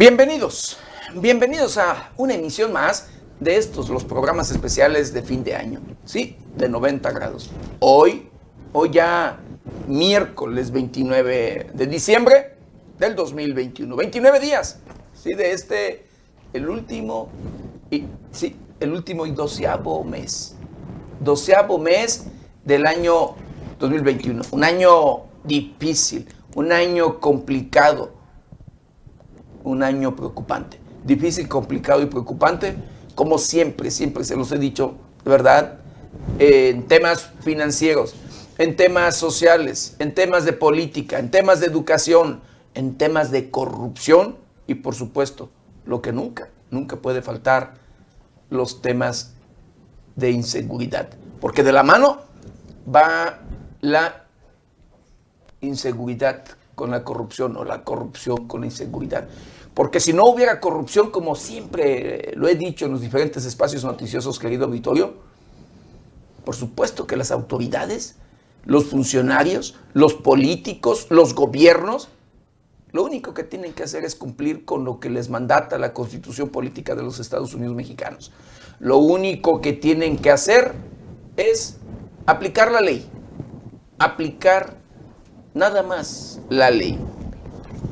[0.00, 0.78] Bienvenidos,
[1.12, 6.38] bienvenidos a una emisión más de estos, los programas especiales de fin de año, ¿sí?
[6.56, 7.50] De 90 grados.
[7.80, 8.30] Hoy,
[8.72, 9.38] hoy ya
[9.86, 12.54] miércoles 29 de diciembre
[12.98, 13.94] del 2021.
[13.94, 14.78] 29 días,
[15.12, 15.34] ¿sí?
[15.34, 16.06] De este,
[16.54, 17.28] el último,
[17.90, 20.56] y, sí, el último y doceavo mes.
[21.20, 22.24] Doceavo mes
[22.64, 23.34] del año
[23.78, 24.44] 2021.
[24.50, 28.19] Un año difícil, un año complicado,
[29.64, 30.78] un año preocupante.
[31.04, 32.74] Difícil, complicado y preocupante,
[33.14, 35.78] como siempre, siempre se los he dicho, verdad,
[36.38, 38.14] en temas financieros,
[38.58, 42.40] en temas sociales, en temas de política, en temas de educación,
[42.74, 45.50] en temas de corrupción y por supuesto,
[45.84, 47.74] lo que nunca, nunca puede faltar,
[48.50, 49.34] los temas
[50.16, 51.08] de inseguridad.
[51.40, 52.20] Porque de la mano
[52.92, 53.40] va
[53.80, 54.26] la
[55.60, 59.28] inseguridad con la corrupción o la corrupción con la inseguridad.
[59.74, 64.38] Porque si no hubiera corrupción, como siempre lo he dicho en los diferentes espacios noticiosos,
[64.38, 65.14] querido auditorio,
[66.44, 68.16] por supuesto que las autoridades,
[68.64, 72.08] los funcionarios, los políticos, los gobiernos,
[72.92, 76.48] lo único que tienen que hacer es cumplir con lo que les mandata la constitución
[76.48, 78.32] política de los Estados Unidos mexicanos.
[78.80, 80.74] Lo único que tienen que hacer
[81.36, 81.76] es
[82.26, 83.08] aplicar la ley,
[83.98, 84.79] aplicar
[85.54, 86.98] nada más la ley.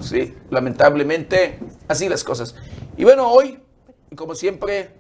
[0.00, 2.54] Sí, lamentablemente, así las cosas.
[2.96, 3.60] Y bueno, hoy,
[4.14, 4.90] como siempre,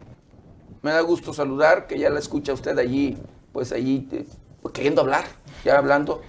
[0.82, 3.16] me da gusto saludar, que ya la escucha usted allí,
[3.52, 4.26] pues allí, eh,
[4.72, 5.24] queriendo hablar,
[5.64, 6.22] ya hablando,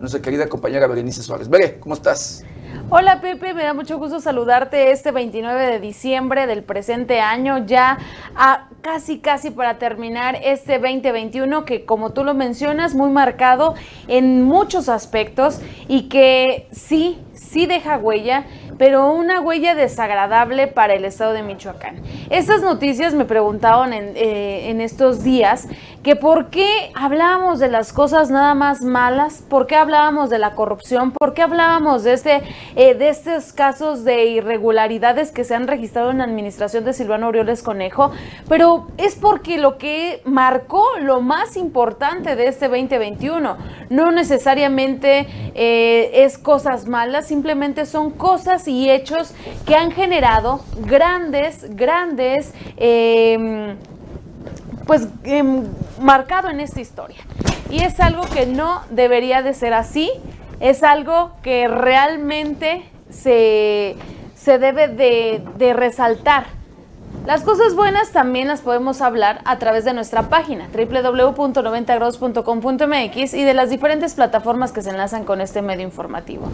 [0.00, 1.48] nuestra querida compañera Berenice Suárez.
[1.48, 2.44] Bere, ¿cómo estás?
[2.88, 7.98] Hola Pepe, me da mucho gusto saludarte este 29 de diciembre del presente año, ya
[8.36, 13.74] a casi casi para terminar este 2021 que como tú lo mencionas, muy marcado
[14.06, 18.46] en muchos aspectos y que sí, sí deja huella
[18.78, 22.02] pero una huella desagradable para el estado de Michoacán.
[22.30, 25.68] Estas noticias me preguntaban en, eh, en, estos días
[26.02, 30.54] que por qué hablábamos de las cosas nada más malas, por qué hablábamos de la
[30.54, 32.42] corrupción, por qué hablábamos de, este,
[32.76, 37.28] eh, de estos casos de irregularidades que se han registrado en la administración de Silvano
[37.28, 38.12] Orioles Conejo,
[38.48, 43.56] pero es porque lo que marcó lo más importante de este 2021,
[43.90, 49.32] no necesariamente eh, es cosas malas, simplemente son cosas y hechos
[49.66, 53.76] que han generado grandes, grandes, em,
[54.86, 55.64] pues em,
[56.00, 57.18] marcado en esta historia.
[57.70, 60.10] Y es algo que no debería de ser así,
[60.60, 63.96] es algo que realmente se,
[64.44, 66.46] debe de, de resaltar.
[67.26, 73.54] Las cosas buenas también las podemos hablar a través de nuestra página www.90grados.com.mx y de
[73.54, 76.46] las diferentes plataformas que se enlazan con este medio informativo.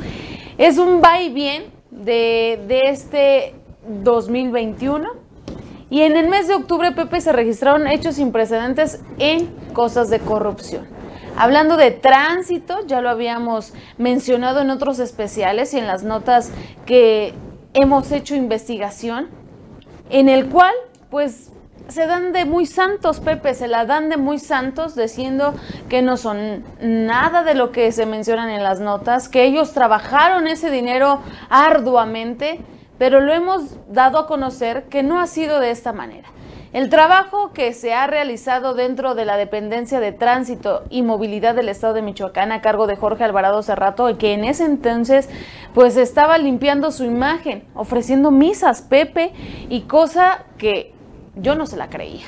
[0.56, 3.54] Es un va y bien de, este
[3.86, 5.08] 2021.
[5.90, 10.18] Y en el mes de octubre, Pepe, se registraron hechos sin precedentes en cosas de
[10.18, 10.86] corrupción.
[11.36, 16.50] Hablando de tránsito, ya lo habíamos mencionado en otros especiales y en las notas
[16.86, 17.34] que
[17.74, 19.28] hemos hecho investigación,
[20.10, 20.74] en el cual,
[21.10, 21.51] pues,
[21.88, 25.54] se dan de muy santos, Pepe, se la dan de muy santos, diciendo
[25.88, 30.46] que no son nada de lo que se mencionan en las notas, que ellos trabajaron
[30.46, 31.20] ese dinero
[31.50, 32.60] arduamente,
[32.98, 36.28] pero lo hemos dado a conocer que no ha sido de esta manera.
[36.72, 41.68] El trabajo que se ha realizado dentro de la dependencia de tránsito y movilidad del
[41.68, 45.28] estado de Michoacán a cargo de Jorge Alvarado Cerrato, que en ese entonces
[45.74, 49.34] pues estaba limpiando su imagen, ofreciendo misas, Pepe,
[49.68, 50.91] y cosa que
[51.36, 52.26] yo no se la creía.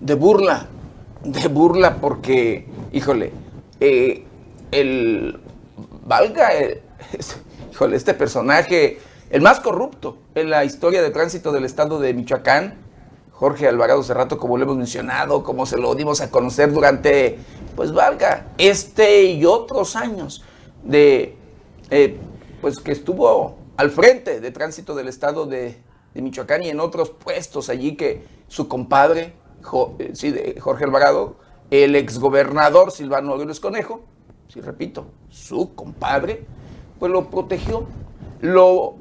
[0.00, 0.66] De burla,
[1.22, 3.32] de burla porque, híjole,
[3.80, 4.24] eh,
[4.70, 5.40] el,
[6.04, 6.82] valga, eh,
[7.72, 8.98] híjole, este personaje,
[9.30, 12.74] el más corrupto en la historia de tránsito del estado de Michoacán,
[13.30, 17.38] Jorge Alvarado Cerrato, como lo hemos mencionado, como se lo dimos a conocer durante,
[17.74, 20.44] pues valga, este y otros años
[20.84, 21.36] de,
[21.90, 22.18] eh,
[22.60, 25.76] pues que estuvo al frente de tránsito del estado de,
[26.14, 29.34] de Michoacán y en otros puestos allí que su compadre,
[29.98, 31.36] eh, sí, de Jorge Alvarado,
[31.70, 34.02] el exgobernador Silvano Aureoles Conejo,
[34.48, 36.44] sí, repito, su compadre,
[36.98, 37.86] pues lo protegió,
[38.40, 38.96] lo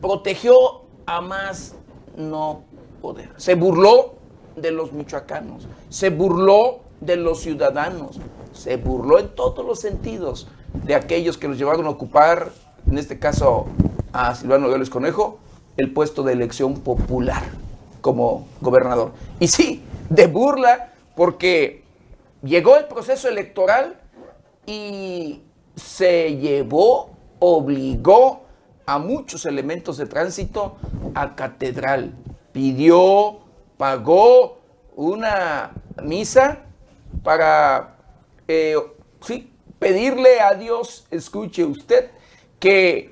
[0.00, 1.74] protegió a más
[2.16, 2.64] no
[3.00, 3.32] poder.
[3.36, 4.14] Se burló
[4.56, 8.20] de los michoacanos, se burló de los ciudadanos,
[8.52, 10.48] se burló en todos los sentidos
[10.84, 12.50] de aquellos que los llevaron a ocupar,
[12.86, 13.66] en este caso
[14.12, 15.38] a Silvano Aureoles Conejo,
[15.80, 17.42] el puesto de elección popular
[18.00, 19.12] como gobernador.
[19.38, 21.84] Y sí, de burla, porque
[22.42, 23.98] llegó el proceso electoral
[24.66, 25.42] y
[25.76, 28.42] se llevó, obligó
[28.86, 30.76] a muchos elementos de tránsito
[31.14, 32.12] a catedral.
[32.52, 33.38] Pidió,
[33.76, 34.58] pagó
[34.96, 35.72] una
[36.02, 36.58] misa
[37.22, 37.96] para
[38.48, 38.76] eh,
[39.22, 42.10] sí, pedirle a Dios, escuche usted,
[42.58, 43.08] que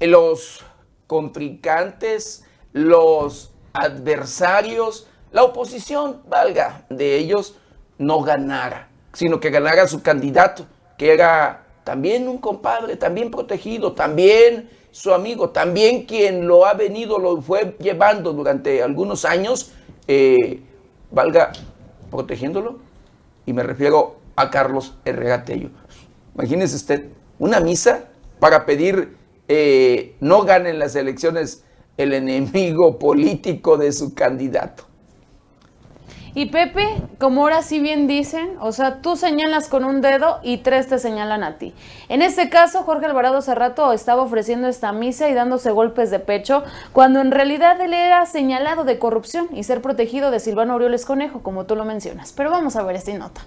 [0.00, 0.64] los
[1.06, 7.56] contrincantes, los adversarios, la oposición, valga, de ellos
[7.98, 10.66] no ganara, sino que ganara su candidato,
[10.96, 17.18] que era también un compadre, también protegido, también su amigo, también quien lo ha venido,
[17.18, 19.72] lo fue llevando durante algunos años,
[20.06, 20.62] eh,
[21.10, 21.52] valga,
[22.10, 22.78] protegiéndolo.
[23.44, 25.70] Y me refiero a Carlos Herrera Tello.
[26.34, 27.08] Imagínese usted,
[27.38, 28.04] una misa
[28.38, 29.16] para pedir
[29.48, 31.64] eh, no ganen las elecciones
[31.96, 34.84] el enemigo político de su candidato.
[36.36, 36.88] Y Pepe,
[37.20, 40.98] como ahora sí bien dicen, o sea, tú señalas con un dedo y tres te
[40.98, 41.72] señalan a ti.
[42.08, 43.54] En este caso, Jorge Alvarado hace
[43.94, 48.82] estaba ofreciendo esta misa y dándose golpes de pecho, cuando en realidad él era señalado
[48.82, 52.32] de corrupción y ser protegido de Silvano Orioles Conejo, como tú lo mencionas.
[52.32, 53.42] Pero vamos a ver esta nota.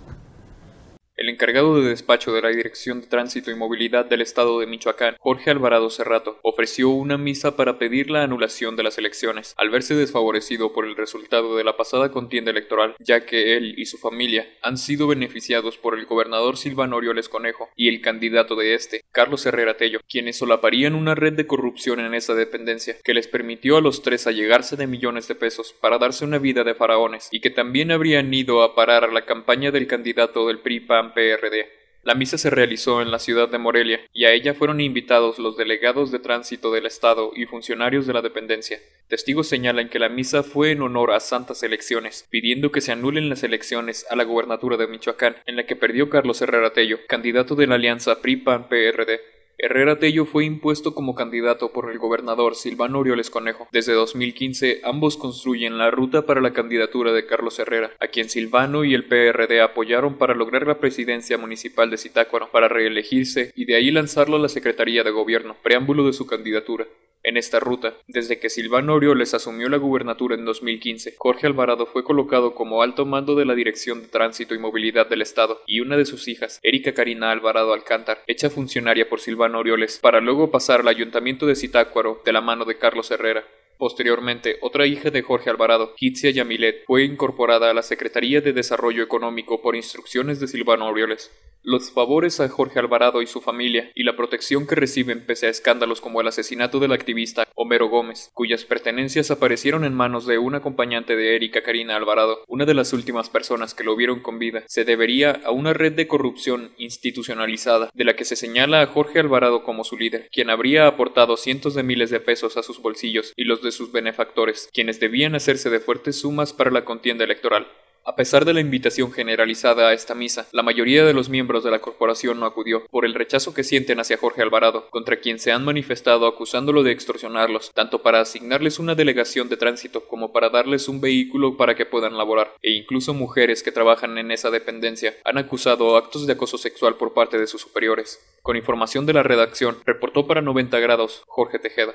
[1.28, 5.18] El encargado de despacho de la Dirección de Tránsito y Movilidad del Estado de Michoacán,
[5.20, 9.94] Jorge Alvarado Cerrato, ofreció una misa para pedir la anulación de las elecciones, al verse
[9.94, 14.48] desfavorecido por el resultado de la pasada contienda electoral, ya que él y su familia
[14.62, 19.46] han sido beneficiados por el gobernador Silvano Orioles Conejo y el candidato de este, Carlos
[19.46, 23.82] Herrera Tello, quienes solaparían una red de corrupción en esa dependencia, que les permitió a
[23.82, 27.50] los tres allegarse de millones de pesos para darse una vida de faraones, y que
[27.50, 31.66] también habrían ido a parar a la campaña del candidato del PRI-PAN PRD.
[32.04, 35.58] La misa se realizó en la ciudad de Morelia y a ella fueron invitados los
[35.58, 38.80] delegados de tránsito del Estado y funcionarios de la dependencia.
[39.08, 43.30] Testigos señalan que la misa fue en honor a santas elecciones, pidiendo que se anulen
[43.30, 47.56] las elecciones a la gubernatura de Michoacán, en la que perdió Carlos Herrera Tello, candidato
[47.56, 49.20] de la alianza PRI-PAN-PRD.
[49.60, 53.68] Herrera Tello fue impuesto como candidato por el gobernador Silvano Orioles Conejo.
[53.72, 58.84] Desde 2015 ambos construyen la ruta para la candidatura de Carlos Herrera, a quien Silvano
[58.84, 63.76] y el PRD apoyaron para lograr la presidencia municipal de Zitácuaro, para reelegirse y de
[63.76, 66.86] ahí lanzarlo a la Secretaría de Gobierno, preámbulo de su candidatura.
[67.28, 72.06] En esta ruta, desde que Silvano Orioles asumió la gubernatura en 2015, Jorge Alvarado fue
[72.06, 75.98] colocado como alto mando de la Dirección de Tránsito y Movilidad del Estado y una
[75.98, 80.80] de sus hijas, Erika Karina Alvarado Alcántar, hecha funcionaria por Silvano Orioles, para luego pasar
[80.80, 83.44] al Ayuntamiento de Zitácuaro de la mano de Carlos Herrera.
[83.78, 89.04] Posteriormente, otra hija de Jorge Alvarado, Kitsia Yamilet, fue incorporada a la Secretaría de Desarrollo
[89.04, 91.32] Económico por instrucciones de Silvano Orioles.
[91.70, 95.50] Los favores a Jorge Alvarado y su familia y la protección que reciben pese a
[95.50, 100.56] escándalos como el asesinato del activista Homero Gómez, cuyas pertenencias aparecieron en manos de un
[100.56, 104.64] acompañante de Erika Karina Alvarado, una de las últimas personas que lo vieron con vida,
[104.68, 109.20] se debería a una red de corrupción institucionalizada de la que se señala a Jorge
[109.20, 113.34] Alvarado como su líder, quien habría aportado cientos de miles de pesos a sus bolsillos
[113.36, 117.68] y los de sus benefactores, quienes debían hacerse de fuertes sumas para la contienda electoral.
[118.08, 121.72] A pesar de la invitación generalizada a esta misa, la mayoría de los miembros de
[121.72, 125.52] la corporación no acudió, por el rechazo que sienten hacia Jorge Alvarado, contra quien se
[125.52, 130.88] han manifestado acusándolo de extorsionarlos, tanto para asignarles una delegación de tránsito como para darles
[130.88, 135.38] un vehículo para que puedan laborar, e incluso mujeres que trabajan en esa dependencia han
[135.38, 138.26] acusado actos de acoso sexual por parte de sus superiores.
[138.42, 141.94] Con información de la redacción, reportó para 90 grados Jorge Tejeda.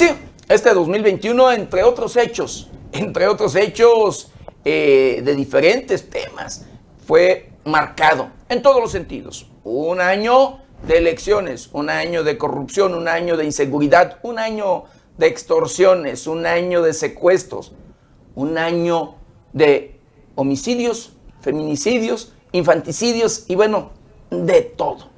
[0.00, 0.14] Y sí,
[0.48, 4.32] este 2021, entre otros hechos, entre otros hechos
[4.64, 6.64] eh, de diferentes temas,
[7.06, 9.50] fue marcado en todos los sentidos.
[9.62, 14.84] Un año de elecciones, un año de corrupción, un año de inseguridad, un año
[15.18, 17.72] de extorsiones, un año de secuestros,
[18.34, 19.16] un año
[19.52, 20.00] de
[20.34, 23.90] homicidios, feminicidios, infanticidios y bueno,
[24.30, 25.10] de todo,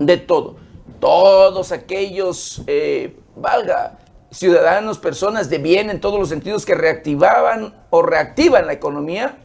[0.00, 0.56] de todo.
[0.98, 3.98] Todos aquellos, eh, valga,
[4.36, 9.38] ciudadanos, personas de bien en todos los sentidos que reactivaban o reactivan la economía,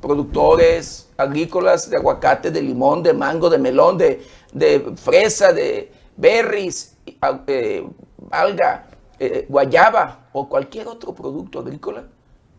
[0.00, 4.20] productores agrícolas de aguacate, de limón, de mango, de melón, de,
[4.96, 6.96] fresa, de berries,
[7.46, 7.86] eh,
[8.32, 8.88] alga,
[9.20, 12.04] eh, guayaba o cualquier otro producto agrícola,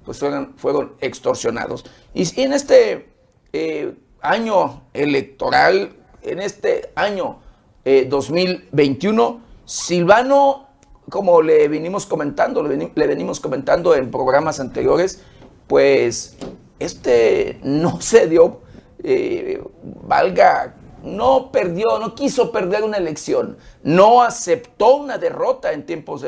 [0.06, 1.84] pues fueron, fueron extorsionados.
[2.14, 3.10] Y, en este
[3.52, 7.40] eh, año electoral, en este año
[7.84, 10.73] 2021, Silvano
[11.10, 15.22] como le venimos comentando, le, venimos comentando en programas anteriores,
[15.68, 16.38] pues
[16.80, 18.62] este no se dio,
[19.04, 26.26] eh, valga, no perdió, no quiso perder una elección, no aceptó una derrota en tiempos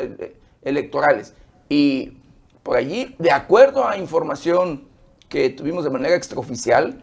[0.61, 1.33] electorales.
[1.69, 2.17] Y
[2.61, 4.87] por allí, de acuerdo a información
[5.29, 7.01] que tuvimos de manera extraoficial,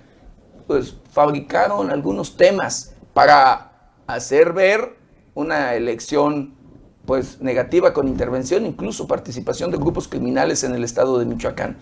[0.66, 3.72] pues fabricaron algunos temas para
[4.06, 4.96] hacer ver
[5.34, 6.54] una elección
[7.06, 11.76] pues negativa con intervención, incluso participación de grupos criminales en el estado de Michoacán.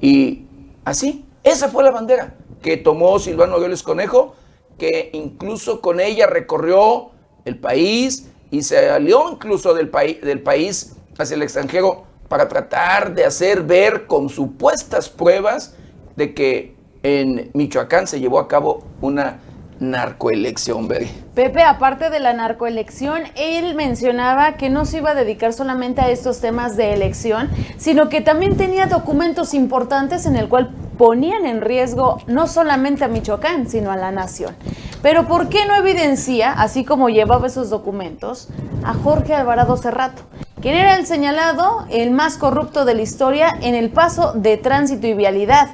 [0.00, 0.46] Y
[0.84, 4.34] así, esa fue la bandera que tomó Silvano Aureoles Conejo,
[4.78, 7.10] que incluso con ella recorrió
[7.44, 9.90] el país y se salió incluso del,
[10.22, 15.76] del país hacia el extranjero para tratar de hacer ver con supuestas pruebas
[16.16, 19.40] de que en Michoacán se llevó a cabo una
[19.80, 20.88] narcoelección,
[21.34, 26.10] Pepe, aparte de la narcoelección, él mencionaba que no se iba a dedicar solamente a
[26.10, 31.60] estos temas de elección, sino que también tenía documentos importantes en el cual ponían en
[31.60, 34.54] riesgo no solamente a Michoacán, sino a la nación.
[35.02, 38.48] Pero ¿por qué no evidencia, así como llevaba esos documentos,
[38.84, 40.22] a Jorge Alvarado Cerrato?
[40.64, 45.06] quien era el señalado el más corrupto de la historia en el paso de tránsito
[45.06, 45.68] y vialidad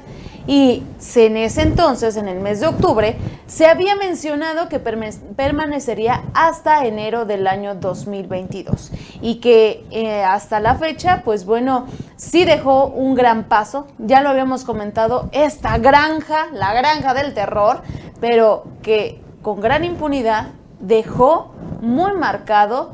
[0.47, 0.83] y
[1.15, 3.17] en ese entonces, en el mes de octubre,
[3.47, 10.75] se había mencionado que permanecería hasta enero del año 2022 y que eh, hasta la
[10.75, 16.73] fecha, pues bueno, sí dejó un gran paso, ya lo habíamos comentado, esta granja, la
[16.73, 17.81] granja del terror,
[18.19, 20.47] pero que con gran impunidad
[20.79, 22.93] dejó muy marcado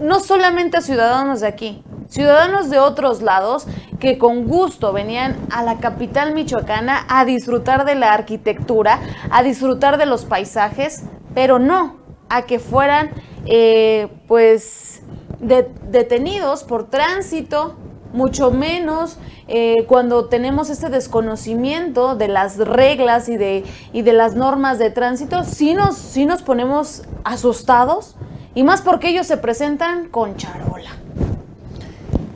[0.00, 3.66] no solamente a ciudadanos de aquí, ciudadanos de otros lados
[3.98, 9.96] que con gusto venían a la capital michoacana a disfrutar de la arquitectura, a disfrutar
[9.96, 11.96] de los paisajes, pero no
[12.28, 13.10] a que fueran
[13.46, 15.02] eh, pues
[15.40, 17.76] detenidos por tránsito,
[18.12, 19.18] mucho menos
[19.48, 24.90] eh, cuando tenemos este desconocimiento de las reglas y de, y de las normas de
[24.90, 28.16] tránsito, sí nos, sí nos ponemos asustados
[28.54, 30.90] y más porque ellos se presentan con charola.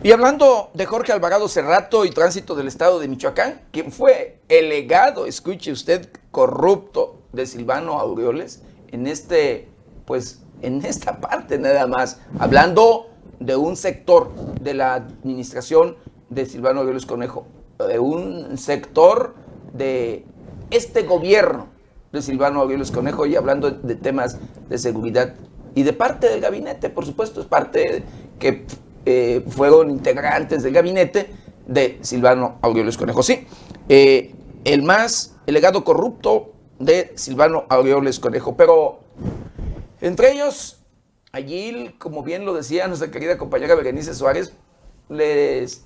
[0.03, 4.69] Y hablando de Jorge Alvarado Cerrato y tránsito del estado de Michoacán, quien fue el
[4.69, 9.69] legado, escuche usted, corrupto de Silvano Aureoles, en este,
[10.05, 13.09] pues, en esta parte nada más, hablando
[13.41, 15.97] de un sector de la administración
[16.31, 17.47] de Silvano Aureoles Conejo,
[17.79, 19.35] de un sector
[19.73, 20.25] de
[20.71, 21.67] este gobierno
[22.13, 25.35] de Silvano Aureoles Conejo y hablando de temas de seguridad
[25.77, 28.03] y de parte del gabinete, por supuesto, es parte
[28.39, 28.65] que
[29.05, 31.31] eh, fueron integrantes del gabinete
[31.67, 33.23] de Silvano Aureoles Conejo.
[33.23, 33.47] Sí,
[33.91, 38.57] eh, el más, el legado corrupto de Silvano Aureoles Conejo.
[38.57, 39.01] Pero
[40.01, 40.81] entre ellos,
[41.31, 44.55] allí, como bien lo decía nuestra querida compañera Berenice Suárez,
[45.11, 45.85] les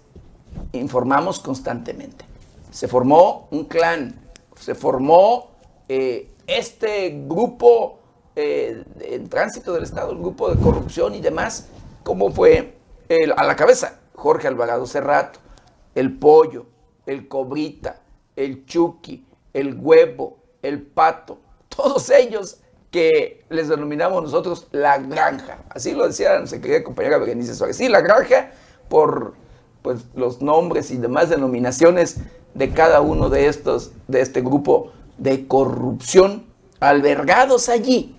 [0.70, 2.24] informamos constantemente.
[2.70, 4.14] Se formó un clan,
[4.54, 5.50] se formó
[5.88, 7.99] eh, este grupo
[8.36, 11.68] en tránsito del Estado, el grupo de corrupción y demás,
[12.02, 12.80] ¿cómo fue
[13.36, 15.40] a la cabeza, Jorge Alvarado Cerrato,
[15.96, 16.66] el pollo,
[17.06, 18.00] el cobrita,
[18.36, 22.58] el chuki, el huevo, el pato, todos ellos
[22.90, 25.58] que les denominamos nosotros la granja.
[25.70, 27.76] Así lo decía nuestra querida compañera Berenice Suárez.
[27.76, 28.50] Sí, la granja
[28.88, 29.34] por
[29.82, 32.18] pues, los nombres y demás denominaciones
[32.54, 36.46] de cada uno de estos, de este grupo de corrupción
[36.80, 38.16] albergados allí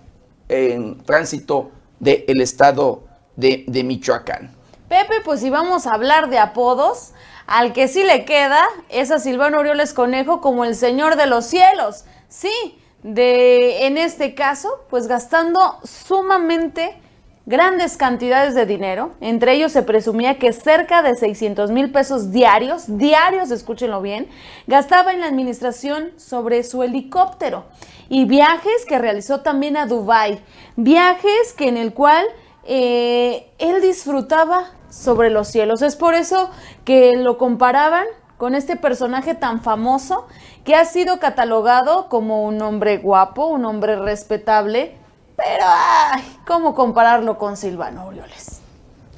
[0.52, 3.04] en tránsito del estado
[3.36, 4.54] de, de Michoacán.
[4.88, 7.12] Pepe, pues si vamos a hablar de apodos,
[7.46, 11.46] al que sí le queda es a Silvano Orioles Conejo como el señor de los
[11.46, 12.04] cielos.
[12.28, 17.01] Sí, de en este caso, pues gastando sumamente
[17.46, 19.12] grandes cantidades de dinero.
[19.20, 24.28] Entre ellos se presumía que cerca de 600 mil pesos diarios, diarios, escúchenlo bien,
[24.66, 27.64] gastaba en la administración sobre su helicóptero.
[28.08, 30.40] Y viajes que realizó también a Dubái.
[30.76, 32.26] Viajes que en el cual
[32.64, 35.82] eh, él disfrutaba sobre los cielos.
[35.82, 36.50] Es por eso
[36.84, 38.06] que lo comparaban
[38.36, 40.26] con este personaje tan famoso
[40.64, 44.96] que ha sido catalogado como un hombre guapo, un hombre respetable,
[45.42, 48.60] pero ay, ¿cómo compararlo con Silvano Orioles?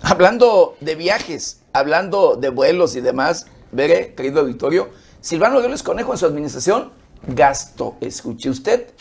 [0.01, 4.89] Hablando de viajes, hablando de vuelos y demás, veré, querido auditorio,
[5.21, 6.93] Silvano Orioles Conejo en su administración
[7.27, 8.95] gastó, escuche usted,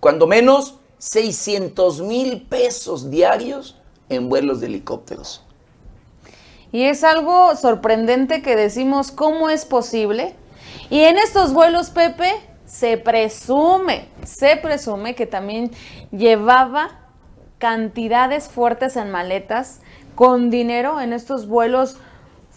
[0.00, 5.42] cuando menos 600 mil pesos diarios en vuelos de helicópteros.
[6.72, 10.34] Y es algo sorprendente que decimos cómo es posible.
[10.88, 12.32] Y en estos vuelos, Pepe,
[12.70, 15.72] se presume, se presume que también
[16.12, 16.90] llevaba
[17.58, 19.80] cantidades fuertes en maletas
[20.14, 21.98] con dinero en estos vuelos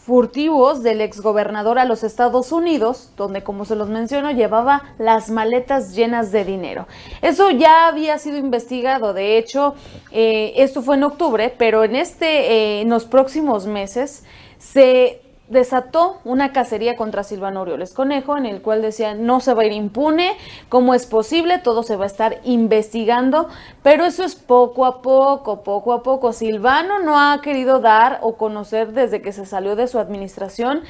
[0.06, 5.96] furtivos del exgobernador a los Estados Unidos, donde, como se los menciono, llevaba las maletas
[5.96, 6.88] llenas de dinero.
[7.22, 9.76] Eso ya había sido investigado, de hecho,
[10.12, 14.26] eh, esto fue en octubre, pero en, este, eh, en los próximos meses
[14.58, 15.23] se
[15.54, 19.66] desató una cacería contra Silvano Orioles Conejo, en el cual decía no se va a
[19.66, 20.36] ir impune,
[20.68, 21.60] ¿cómo es posible?
[21.60, 23.48] Todo se va a estar investigando,
[23.82, 26.34] pero eso es poco a poco, poco a poco.
[26.34, 30.82] Silvano no ha querido dar o conocer desde que se salió de su administración,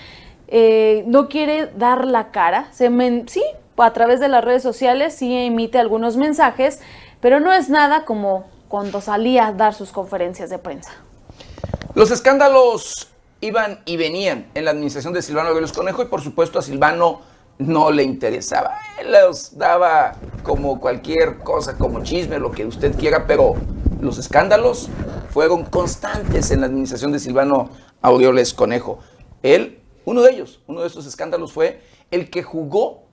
[0.48, 3.44] eh, no quiere dar la cara, sí,
[3.78, 6.80] a través de las redes sociales sí emite algunos mensajes,
[7.22, 10.92] pero no es nada como cuando salía a dar sus conferencias de prensa.
[11.96, 13.13] Los escándalos
[13.44, 17.22] iban y venían en la administración de Silvano Aureoles Conejo y por supuesto a Silvano
[17.58, 18.78] no le interesaba.
[19.00, 23.56] Él los daba como cualquier cosa, como chisme, lo que usted quiera, pero
[24.00, 24.90] los escándalos
[25.30, 27.70] fueron constantes en la administración de Silvano
[28.02, 29.00] Aureoles Conejo.
[29.42, 31.82] Él, uno de ellos, uno de estos escándalos fue
[32.12, 33.04] el que jugó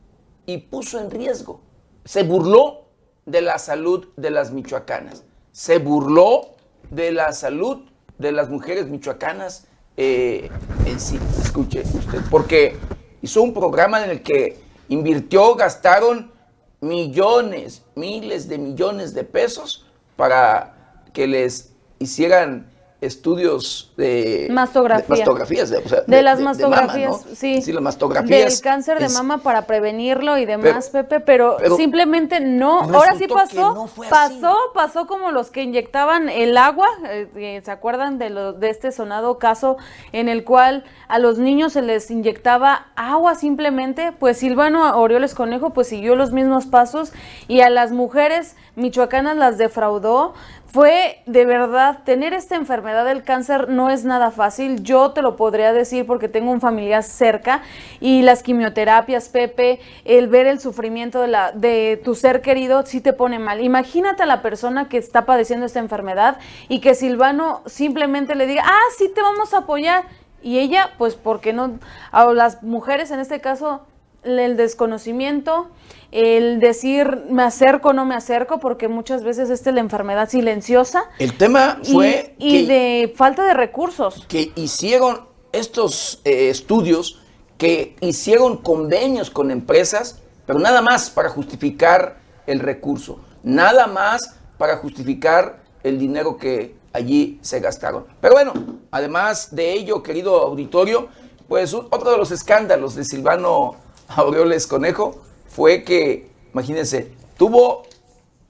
[0.46, 1.60] y puso en riesgo,
[2.04, 2.84] se burló
[3.26, 6.54] de la salud de las michoacanas, se burló
[6.90, 7.80] de la salud
[8.18, 9.66] de las mujeres michoacanas
[10.02, 10.48] eh,
[10.86, 12.74] en sí, escuche usted, porque
[13.20, 16.32] hizo un programa en el que invirtió, gastaron
[16.80, 19.84] millones, miles de millones de pesos
[20.16, 25.70] para que les hicieran estudios de mastografías,
[26.06, 30.88] de, las mastografías, sí, sí, las mastografías del cáncer de mama para prevenirlo y demás,
[30.90, 32.80] Pepe, pero, simplemente no.
[32.80, 38.30] Ahora sí pasó, pasó, pasó como los que inyectaban el agua, eh, ¿se acuerdan de
[38.30, 39.76] lo, de este sonado caso
[40.12, 44.12] en el cual a los niños se les inyectaba agua simplemente?
[44.18, 47.12] Pues Silvano Orioles Conejo pues siguió los mismos pasos
[47.48, 50.32] y a las mujeres michoacanas las defraudó
[50.72, 54.82] fue de verdad, tener esta enfermedad del cáncer no es nada fácil.
[54.82, 57.62] Yo te lo podría decir porque tengo un familiar cerca
[58.00, 63.00] y las quimioterapias, Pepe, el ver el sufrimiento de, la, de tu ser querido sí
[63.00, 63.60] te pone mal.
[63.60, 68.62] Imagínate a la persona que está padeciendo esta enfermedad y que Silvano simplemente le diga,
[68.66, 70.04] ah, sí te vamos a apoyar.
[70.42, 71.78] Y ella, pues, porque no?
[72.12, 73.82] A las mujeres en este caso,
[74.24, 75.68] el desconocimiento,
[76.12, 80.28] el decir me acerco o no me acerco, porque muchas veces esta es la enfermedad
[80.28, 81.04] silenciosa.
[81.18, 82.34] El tema fue...
[82.38, 84.26] Y, de falta de recursos.
[84.28, 87.20] Que hicieron estos eh, estudios,
[87.58, 94.78] que hicieron convenios con empresas, pero nada más para justificar el recurso, nada más para
[94.78, 98.06] justificar el dinero que allí se gastaron.
[98.20, 98.52] Pero bueno,
[98.90, 101.08] además de ello, querido auditorio,
[101.48, 103.76] pues otro de los escándalos de Silvano
[104.16, 107.82] Aureoles Conejo fue que, imagínense, tuvo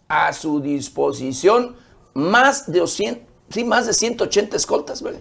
[0.08, 1.76] a su disposición
[2.14, 5.20] más de, sí, más de 180 escoltas, ¿verdad?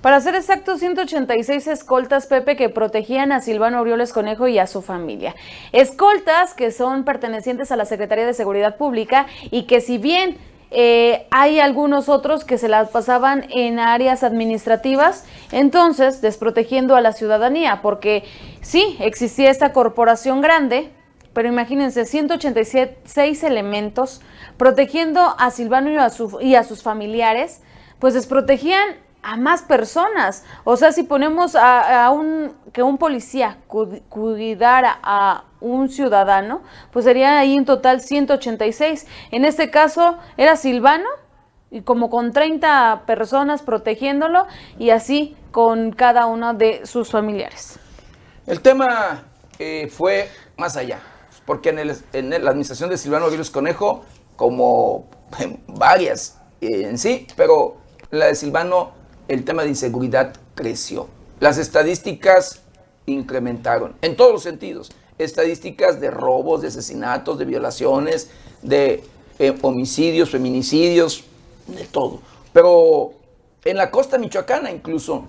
[0.00, 4.80] Para ser exactos, 186 escoltas, Pepe, que protegían a Silvano Aureoles Conejo y a su
[4.80, 5.34] familia.
[5.72, 10.38] Escoltas que son pertenecientes a la Secretaría de Seguridad Pública y que si bien
[10.70, 17.12] eh, hay algunos otros que se las pasaban en áreas administrativas, entonces desprotegiendo a la
[17.12, 18.24] ciudadanía, porque
[18.60, 20.90] sí, existía esta corporación grande,
[21.32, 24.20] pero imagínense, 186 elementos
[24.56, 27.62] protegiendo a Silvano y a, y a sus familiares,
[27.98, 30.44] pues desprotegían a más personas.
[30.64, 33.58] O sea, si ponemos a, un que un policía
[34.08, 39.06] cuidara a un ciudadano, pues sería ahí en total 186.
[39.30, 41.08] En este caso era Silvano
[41.70, 44.46] y como con 30 personas protegiéndolo
[44.78, 47.78] y así con cada uno de sus familiares.
[48.46, 49.24] El tema
[49.58, 51.00] eh, fue más allá,
[51.44, 54.04] porque en, la administración de Silvano Virus Conejo,
[54.36, 55.06] como
[55.68, 57.76] varias eh, en sí, pero
[58.10, 58.92] la de Silvano
[59.28, 61.08] el tema de inseguridad creció.
[61.38, 62.62] Las estadísticas
[63.06, 64.90] incrementaron en todos los sentidos.
[65.18, 68.30] Estadísticas de robos, de asesinatos, de violaciones,
[68.62, 69.02] de
[69.38, 71.24] eh, homicidios, feminicidios,
[71.66, 72.20] de todo.
[72.52, 73.12] Pero
[73.64, 75.24] en la costa michoacana incluso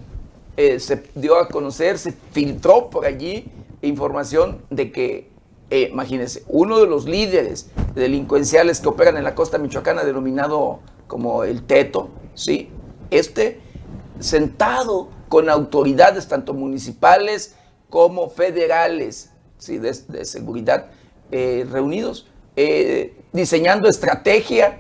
[0.58, 3.46] eh, se dio a conocer, se filtró por allí
[3.82, 5.30] información de que,
[5.70, 11.44] eh, imagínense, uno de los líderes delincuenciales que operan en la costa michoacana, denominado como
[11.44, 12.70] el Teto, ¿sí?
[13.10, 13.62] Este
[14.20, 17.56] sentado con autoridades tanto municipales
[17.90, 19.78] como federales ¿sí?
[19.78, 19.94] de,
[20.26, 20.88] seguridad
[21.32, 24.80] eh, reunidos, eh, diseñando estrategia,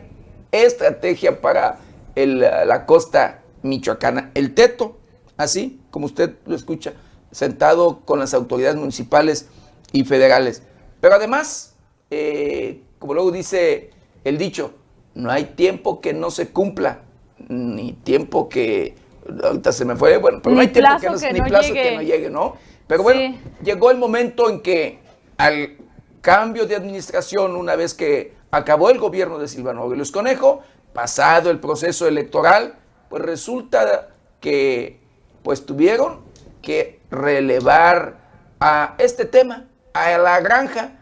[0.52, 1.80] estrategia para
[2.16, 4.32] la costa michoacana.
[4.34, 4.98] El Teto,
[5.38, 6.94] así como usted lo escucha,
[7.32, 9.48] sentado con las autoridades municipales
[9.92, 10.64] y federales.
[11.00, 11.76] Pero además,
[12.10, 13.92] eh, como luego dice
[14.24, 14.74] el dicho,
[15.16, 17.02] no hay tiempo que no se cumpla,
[17.48, 18.96] ni tiempo que
[19.44, 22.02] ahorita se me fue, bueno, pero no hay tiempo que no, ni plazo que no
[22.02, 22.56] llegue, ¿no?
[22.90, 24.98] Pero bueno, llegó el momento en que
[25.38, 25.78] al
[26.22, 31.60] cambio de administración, una vez que acabó el gobierno de Silvano Aurelos Conejo, pasado el
[31.60, 34.10] proceso electoral, pues resulta
[34.42, 35.00] que
[35.44, 36.22] pues tuvieron
[36.64, 38.16] que relevar
[38.60, 40.94] a este tema, a la granja,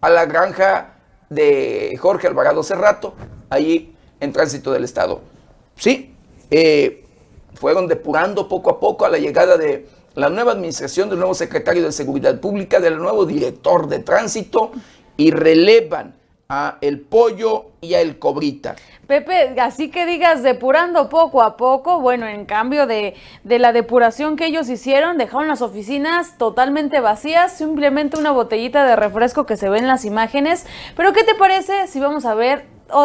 [0.00, 0.96] a la granja
[1.30, 3.14] de Jorge Alvarado Cerrato,
[3.50, 5.20] allí en tránsito del Estado.
[5.76, 6.12] Sí,
[6.50, 7.04] eh,
[7.54, 11.84] fueron depurando poco a poco a la llegada de la nueva administración, del nuevo secretario
[11.84, 14.72] de Seguridad Pública, del nuevo director de tránsito
[15.16, 16.14] y relevan
[16.48, 18.76] a el pollo y a el cobrita.
[19.06, 24.36] Pepe, así que digas depurando poco a poco, bueno, en cambio de, de, la depuración
[24.36, 29.68] que ellos hicieron, dejaron las oficinas totalmente vacías, simplemente una botellita de refresco que se
[29.68, 30.66] ve en las imágenes.
[30.96, 32.64] Pero ¿qué te parece si vamos a ver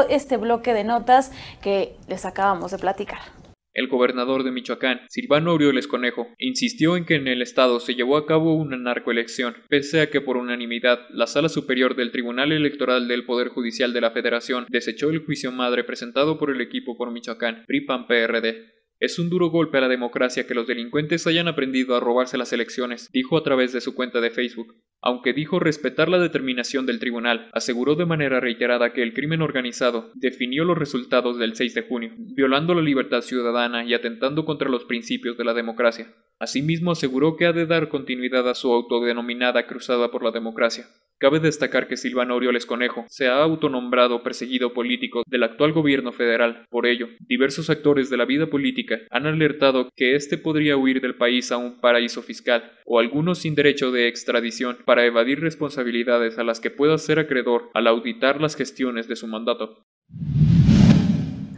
[0.09, 3.40] este bloque de notas que les acabamos de platicar?
[3.73, 8.17] El gobernador de Michoacán, Silvano Aureoles Conejo, insistió en que en el estado se llevó
[8.17, 13.07] a cabo una narcoelección, pese a que por unanimidad la Sala Superior del Tribunal Electoral
[13.07, 17.11] del Poder Judicial de la Federación desechó el juicio madre presentado por el equipo por
[17.11, 18.81] Michoacán, PRI-PAN-PRD.
[18.99, 22.51] Es un duro golpe a la democracia que los delincuentes hayan aprendido a robarse las
[22.51, 24.75] elecciones, dijo a través de su cuenta de Facebook.
[25.03, 30.11] Aunque dijo respetar la determinación del tribunal, aseguró de manera reiterada que el crimen organizado
[30.13, 34.85] definió los resultados del 6 de junio, violando la libertad ciudadana y atentando contra los
[34.85, 36.13] principios de la democracia.
[36.39, 40.85] Asimismo aseguró que ha de dar continuidad a su autodenominada cruzada por la democracia.
[41.21, 46.65] Cabe destacar que Silvano Orioles Conejo se ha autonombrado perseguido político del actual gobierno federal.
[46.71, 51.13] Por ello, diversos actores de la vida política han alertado que éste podría huir del
[51.13, 56.43] país a un paraíso fiscal o algunos sin derecho de extradición para evadir responsabilidades a
[56.43, 59.85] las que pueda ser acreedor al auditar las gestiones de su mandato.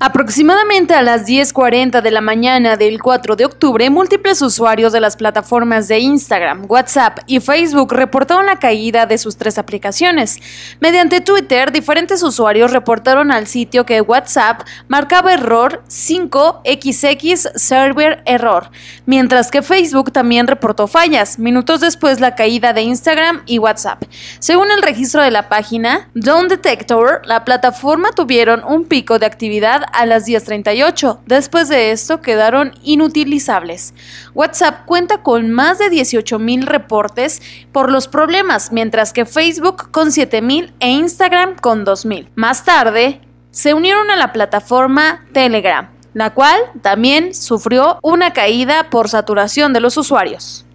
[0.05, 5.15] Aproximadamente a las 10.40 de la mañana del 4 de octubre, múltiples usuarios de las
[5.15, 10.41] plataformas de Instagram, WhatsApp y Facebook reportaron la caída de sus tres aplicaciones.
[10.81, 18.71] Mediante Twitter, diferentes usuarios reportaron al sitio que WhatsApp marcaba error 5XX Server Error,
[19.05, 24.03] mientras que Facebook también reportó fallas, minutos después la caída de Instagram y WhatsApp.
[24.39, 29.83] Según el registro de la página, Down Detector, la plataforma tuvieron un pico de actividad
[29.93, 31.19] a las 10.38.
[31.25, 33.93] Después de esto quedaron inutilizables.
[34.33, 40.73] WhatsApp cuenta con más de 18.000 reportes por los problemas, mientras que Facebook con 7.000
[40.79, 42.29] e Instagram con 2.000.
[42.35, 49.09] Más tarde, se unieron a la plataforma Telegram, la cual también sufrió una caída por
[49.09, 50.65] saturación de los usuarios.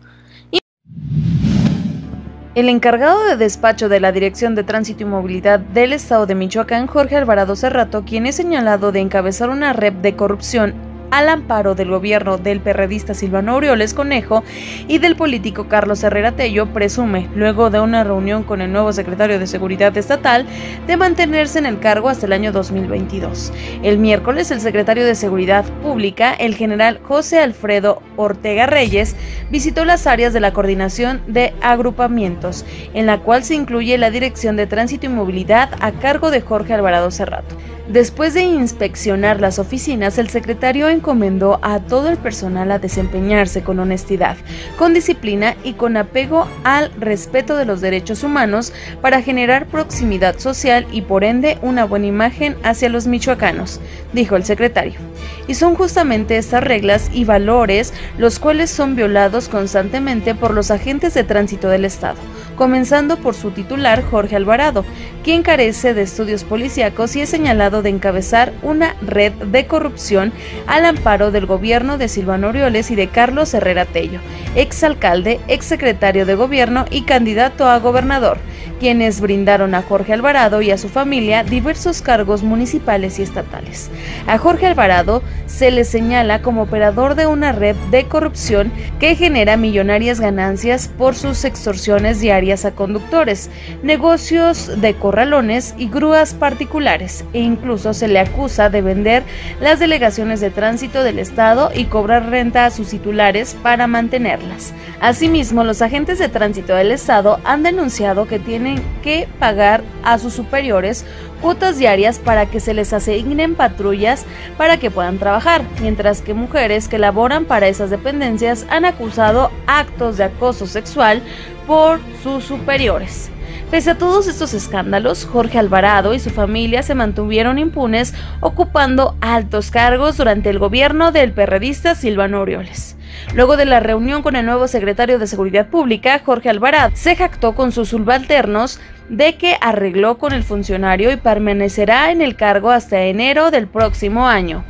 [2.58, 6.88] El encargado de despacho de la Dirección de Tránsito y Movilidad del Estado de Michoacán,
[6.88, 11.90] Jorge Alvarado Cerrato, quien es señalado de encabezar una red de corrupción al amparo del
[11.90, 14.44] gobierno del perredista Silvano Aureoles Conejo
[14.86, 19.38] y del político Carlos Herrera Tello, presume, luego de una reunión con el nuevo secretario
[19.38, 20.46] de Seguridad Estatal,
[20.86, 23.52] de mantenerse en el cargo hasta el año 2022.
[23.82, 29.16] El miércoles, el secretario de Seguridad Pública, el general José Alfredo Ortega Reyes,
[29.50, 34.56] visitó las áreas de la coordinación de agrupamientos, en la cual se incluye la Dirección
[34.56, 37.56] de Tránsito y Movilidad a cargo de Jorge Alvarado Cerrato.
[37.88, 43.78] Después de inspeccionar las oficinas, el secretario encomendó a todo el personal a desempeñarse con
[43.78, 44.36] honestidad,
[44.76, 50.86] con disciplina y con apego al respeto de los derechos humanos para generar proximidad social
[50.92, 53.80] y por ende una buena imagen hacia los michoacanos,
[54.12, 55.00] dijo el secretario.
[55.46, 61.14] Y son justamente estas reglas y valores los cuales son violados constantemente por los agentes
[61.14, 62.18] de tránsito del Estado
[62.58, 64.84] comenzando por su titular Jorge Alvarado,
[65.22, 70.32] quien carece de estudios policíacos y es señalado de encabezar una red de corrupción
[70.66, 74.20] al amparo del gobierno de Silvano Orioles y de Carlos Herrera Tello,
[74.56, 78.38] exalcalde, exsecretario de gobierno y candidato a gobernador,
[78.78, 83.90] quienes brindaron a Jorge Alvarado y a su familia diversos cargos municipales y estatales.
[84.26, 89.56] A Jorge Alvarado se le señala como operador de una red de corrupción que genera
[89.56, 93.50] millonarias ganancias por sus extorsiones diarias a conductores,
[93.82, 99.22] negocios de corralones y grúas particulares e incluso se le acusa de vender
[99.60, 104.72] las delegaciones de tránsito del Estado y cobrar renta a sus titulares para mantenerlas.
[105.00, 108.38] Asimismo, los agentes de tránsito del Estado han denunciado que
[108.68, 111.04] tienen que pagar a sus superiores
[111.40, 114.26] cuotas diarias para que se les asignen patrullas
[114.56, 120.16] para que puedan trabajar, mientras que mujeres que laboran para esas dependencias han acusado actos
[120.16, 121.22] de acoso sexual
[121.66, 123.30] por sus superiores.
[123.70, 129.70] Pese a todos estos escándalos, Jorge Alvarado y su familia se mantuvieron impunes ocupando altos
[129.70, 132.97] cargos durante el gobierno del perredista Silvano Orioles.
[133.34, 137.54] Luego de la reunión con el nuevo secretario de Seguridad Pública, Jorge Alvarado, se jactó
[137.54, 143.04] con sus subalternos de que arregló con el funcionario y permanecerá en el cargo hasta
[143.04, 144.64] enero del próximo año.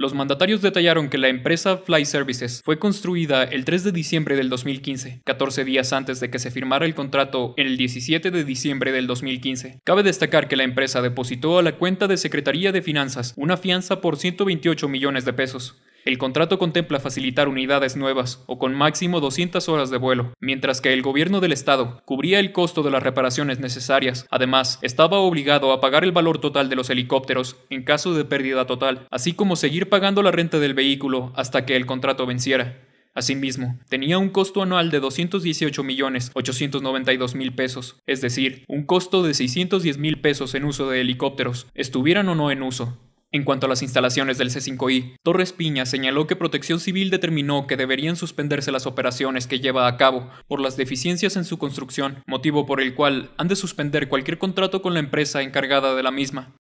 [0.00, 4.48] los mandatarios detallaron que la empresa Fly Services fue construida el 3 de diciembre del
[4.48, 9.06] 2015, 14 días antes de que se firmara el contrato el 17 de diciembre del
[9.06, 9.80] 2015.
[9.84, 14.00] Cabe destacar que la empresa depositó a la cuenta de Secretaría de Finanzas una fianza
[14.00, 15.76] por 128 millones de pesos.
[16.04, 20.94] El contrato contempla facilitar unidades nuevas o con máximo 200 horas de vuelo, mientras que
[20.94, 24.26] el gobierno del estado cubría el costo de las reparaciones necesarias.
[24.30, 28.66] Además, estaba obligado a pagar el valor total de los helicópteros en caso de pérdida
[28.66, 32.86] total, así como seguir pagando la renta del vehículo hasta que el contrato venciera.
[33.12, 39.22] Asimismo, tenía un costo anual de 218 millones 892 mil pesos, es decir, un costo
[39.22, 42.98] de 610 mil pesos en uso de helicópteros, estuvieran o no en uso.
[43.32, 47.76] En cuanto a las instalaciones del C5I, Torres Piña señaló que Protección Civil determinó que
[47.76, 52.66] deberían suspenderse las operaciones que lleva a cabo por las deficiencias en su construcción, motivo
[52.66, 56.56] por el cual han de suspender cualquier contrato con la empresa encargada de la misma.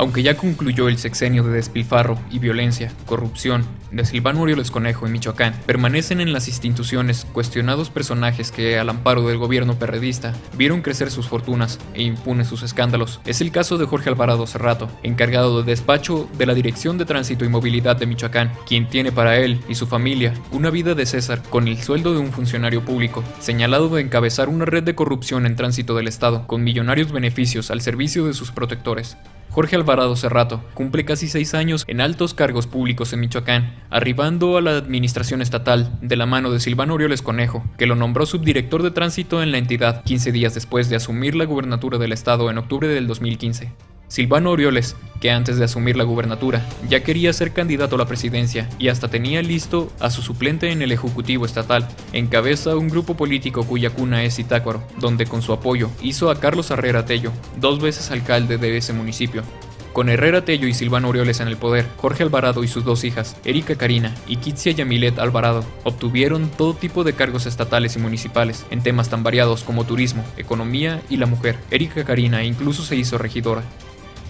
[0.00, 5.12] Aunque ya concluyó el sexenio de despilfarro y violencia, corrupción de Silvano Orioles Conejo en
[5.12, 11.10] Michoacán, permanecen en las instituciones cuestionados personajes que, al amparo del gobierno perredista, vieron crecer
[11.10, 13.20] sus fortunas e impunes sus escándalos.
[13.26, 17.44] Es el caso de Jorge Alvarado Cerrato, encargado de despacho de la Dirección de Tránsito
[17.44, 21.42] y Movilidad de Michoacán, quien tiene para él y su familia una vida de César
[21.50, 25.56] con el sueldo de un funcionario público, señalado de encabezar una red de corrupción en
[25.56, 29.18] tránsito del Estado, con millonarios beneficios al servicio de sus protectores.
[29.50, 34.60] Jorge Alvarado Cerrato cumple casi seis años en altos cargos públicos en Michoacán, arribando a
[34.60, 38.92] la administración estatal de la mano de Silvano Orioles Conejo, que lo nombró subdirector de
[38.92, 42.86] tránsito en la entidad 15 días después de asumir la gubernatura del estado en octubre
[42.86, 43.72] del 2015.
[44.10, 48.68] Silvano Orioles, que antes de asumir la gubernatura ya quería ser candidato a la presidencia
[48.76, 53.62] y hasta tenía listo a su suplente en el Ejecutivo Estatal, encabeza un grupo político
[53.62, 58.10] cuya cuna es Itácuaro, donde con su apoyo hizo a Carlos Herrera Tello, dos veces
[58.10, 59.44] alcalde de ese municipio.
[59.92, 63.36] Con Herrera Tello y Silvano Orioles en el poder, Jorge Alvarado y sus dos hijas,
[63.44, 68.82] Erika Karina y Kitsia Yamilet Alvarado, obtuvieron todo tipo de cargos estatales y municipales en
[68.82, 71.56] temas tan variados como turismo, economía y la mujer.
[71.70, 73.62] Erika Karina incluso se hizo regidora.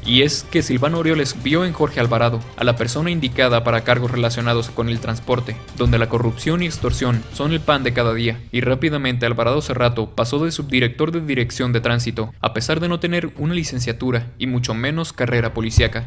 [0.04, 4.10] Y es que Silvano Orioles vio en Jorge Alvarado a la persona indicada para cargos
[4.10, 8.40] relacionados con el transporte, donde la corrupción y extorsión son el pan de cada día,
[8.50, 13.00] y rápidamente Alvarado Cerrato pasó de subdirector de dirección de tránsito, a pesar de no
[13.00, 16.06] tener una licenciatura y mucho menos carrera policíaca.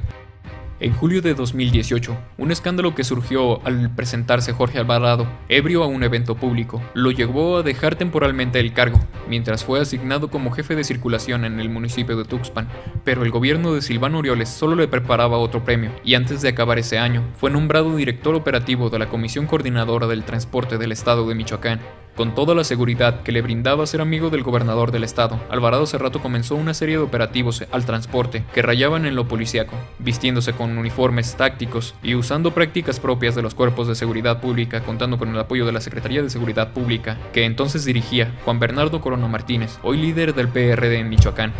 [0.83, 6.03] En julio de 2018, un escándalo que surgió al presentarse Jorge Alvarado, ebrio a un
[6.03, 10.83] evento público, lo llevó a dejar temporalmente el cargo, mientras fue asignado como jefe de
[10.83, 12.67] circulación en el municipio de Tuxpan,
[13.05, 16.77] pero el gobierno de Silvano Orioles solo le preparaba otro premio, y antes de acabar
[16.77, 21.35] ese año, fue nombrado director operativo de la Comisión Coordinadora del Transporte del Estado de
[21.35, 21.79] Michoacán,
[22.15, 26.21] con toda la seguridad que le brindaba ser amigo del gobernador del estado, Alvarado Cerrato
[26.21, 31.35] comenzó una serie de operativos al transporte que rayaban en lo policíaco, vistiéndose con uniformes
[31.35, 35.65] tácticos y usando prácticas propias de los cuerpos de seguridad pública, contando con el apoyo
[35.65, 40.35] de la Secretaría de Seguridad Pública, que entonces dirigía Juan Bernardo Corona Martínez, hoy líder
[40.35, 41.53] del PRD en Michoacán.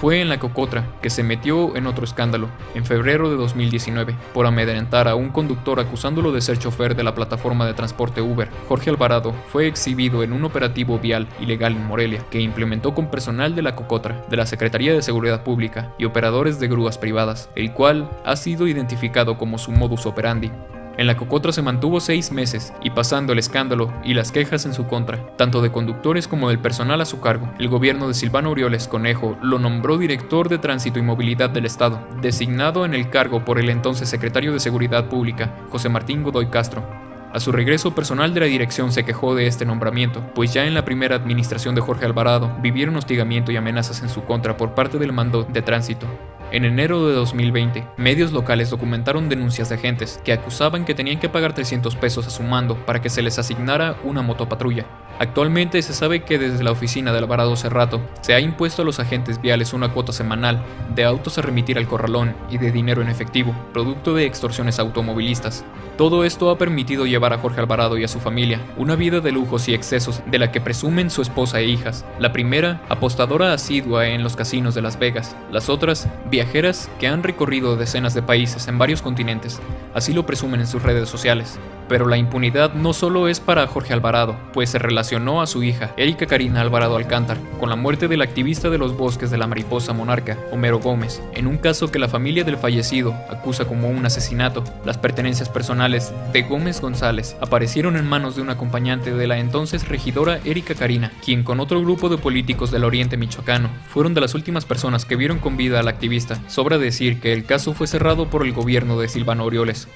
[0.00, 4.44] Fue en la Cocotra que se metió en otro escándalo, en febrero de 2019, por
[4.44, 8.50] amedrentar a un conductor acusándolo de ser chofer de la plataforma de transporte Uber.
[8.68, 13.54] Jorge Alvarado fue exhibido en un operativo vial ilegal en Morelia, que implementó con personal
[13.54, 17.72] de la Cocotra, de la Secretaría de Seguridad Pública y operadores de grúas privadas, el
[17.72, 20.52] cual ha sido identificado como su modus operandi.
[20.98, 24.72] En la Cocotra se mantuvo seis meses y pasando el escándalo y las quejas en
[24.72, 28.50] su contra, tanto de conductores como del personal a su cargo, el gobierno de Silvano
[28.50, 33.44] Orioles Conejo lo nombró director de Tránsito y Movilidad del Estado, designado en el cargo
[33.44, 37.05] por el entonces secretario de Seguridad Pública, José Martín Godoy Castro.
[37.36, 40.72] A su regreso, personal de la dirección se quejó de este nombramiento, pues ya en
[40.72, 44.96] la primera administración de Jorge Alvarado vivieron hostigamiento y amenazas en su contra por parte
[44.96, 46.06] del mando de tránsito.
[46.50, 51.28] En enero de 2020, medios locales documentaron denuncias de agentes que acusaban que tenían que
[51.28, 54.86] pagar 300 pesos a su mando para que se les asignara una motopatrulla.
[55.18, 59.00] Actualmente se sabe que desde la oficina de Alvarado Cerrato se ha impuesto a los
[59.00, 60.62] agentes viales una cuota semanal
[60.94, 65.64] de autos a remitir al corralón y de dinero en efectivo, producto de extorsiones automovilistas.
[65.96, 69.32] Todo esto ha permitido llevar a Jorge Alvarado y a su familia una vida de
[69.32, 72.04] lujos y excesos de la que presumen su esposa e hijas.
[72.18, 75.34] La primera, apostadora asidua en los casinos de Las Vegas.
[75.50, 79.58] Las otras, viajeras que han recorrido decenas de países en varios continentes.
[79.94, 81.58] Así lo presumen en sus redes sociales.
[81.88, 86.26] Pero la impunidad no solo es para Jorge Alvarado, pues se a su hija, Erika
[86.26, 90.36] Karina Alvarado Alcántar, con la muerte del activista de los bosques de la mariposa monarca,
[90.50, 94.64] Homero Gómez, en un caso que la familia del fallecido acusa como un asesinato.
[94.84, 99.88] Las pertenencias personales de Gómez González aparecieron en manos de un acompañante de la entonces
[99.88, 104.34] regidora Erika Karina, quien con otro grupo de políticos del oriente michoacano fueron de las
[104.34, 106.40] últimas personas que vieron con vida al activista.
[106.48, 109.86] Sobra decir que el caso fue cerrado por el gobierno de Silvano Orioles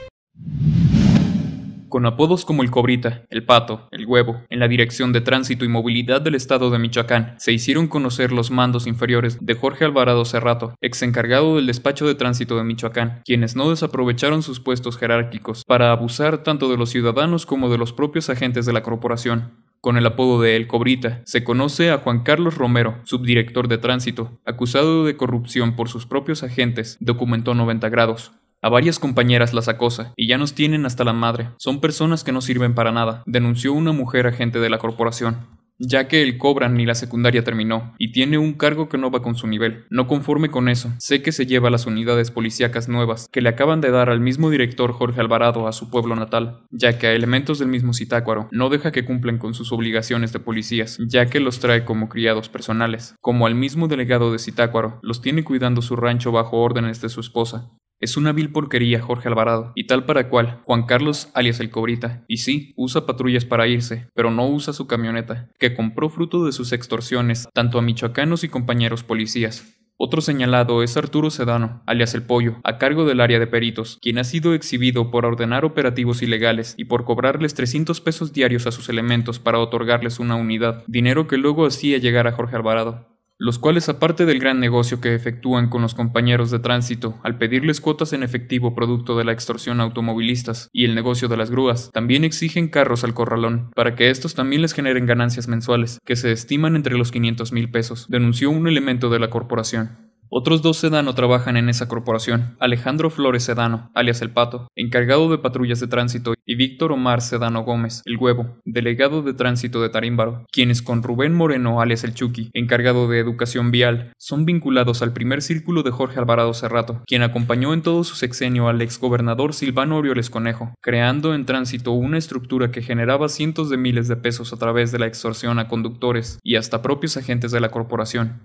[1.90, 5.68] con apodos como el Cobrita, el Pato, el Huevo, en la Dirección de Tránsito y
[5.68, 10.74] Movilidad del Estado de Michoacán, se hicieron conocer los mandos inferiores de Jorge Alvarado Cerrato,
[10.80, 15.92] ex encargado del despacho de tránsito de Michoacán, quienes no desaprovecharon sus puestos jerárquicos para
[15.92, 19.50] abusar tanto de los ciudadanos como de los propios agentes de la corporación.
[19.80, 24.38] Con el apodo de El Cobrita, se conoce a Juan Carlos Romero, subdirector de tránsito,
[24.44, 28.32] acusado de corrupción por sus propios agentes, documentó 90 grados.
[28.62, 31.48] A varias compañeras las acosa y ya nos tienen hasta la madre.
[31.58, 36.08] Son personas que no sirven para nada, denunció una mujer agente de la corporación ya
[36.08, 39.34] que el cobran ni la secundaria terminó, y tiene un cargo que no va con
[39.34, 39.86] su nivel.
[39.88, 43.80] No conforme con eso, sé que se lleva las unidades policíacas nuevas que le acaban
[43.80, 47.58] de dar al mismo director Jorge Alvarado a su pueblo natal, ya que a elementos
[47.58, 51.60] del mismo Citácuaro no deja que cumplen con sus obligaciones de policías, ya que los
[51.60, 56.30] trae como criados personales, como al mismo delegado de Citácuaro, los tiene cuidando su rancho
[56.30, 60.60] bajo órdenes de su esposa, es una vil porquería, Jorge Alvarado, y tal para cual,
[60.64, 64.86] Juan Carlos alias el Cobrita, y sí, usa patrullas para irse, pero no usa su
[64.86, 69.76] camioneta, que compró fruto de sus extorsiones, tanto a michoacanos y compañeros policías.
[69.98, 74.16] Otro señalado es Arturo Sedano, alias El Pollo, a cargo del área de peritos, quien
[74.16, 78.88] ha sido exhibido por ordenar operativos ilegales y por cobrarles 300 pesos diarios a sus
[78.88, 83.88] elementos para otorgarles una unidad, dinero que luego hacía llegar a Jorge Alvarado los cuales
[83.88, 88.22] aparte del gran negocio que efectúan con los compañeros de tránsito al pedirles cuotas en
[88.22, 93.02] efectivo producto de la extorsión automovilistas y el negocio de las grúas, también exigen carros
[93.02, 97.10] al corralón para que estos también les generen ganancias mensuales, que se estiman entre los
[97.10, 100.09] 500 mil pesos, denunció un elemento de la corporación.
[100.32, 105.38] Otros dos Sedano trabajan en esa corporación, Alejandro Flores Sedano, alias El Pato, encargado de
[105.38, 110.46] patrullas de tránsito, y Víctor Omar Sedano Gómez, El Huevo, delegado de tránsito de Tarímbaro,
[110.52, 115.42] quienes con Rubén Moreno, alias El Chucky, encargado de educación vial, son vinculados al primer
[115.42, 120.30] círculo de Jorge Alvarado Cerrato, quien acompañó en todo su sexenio al exgobernador Silvano Orioles
[120.30, 124.92] Conejo, creando en tránsito una estructura que generaba cientos de miles de pesos a través
[124.92, 128.44] de la extorsión a conductores y hasta propios agentes de la corporación.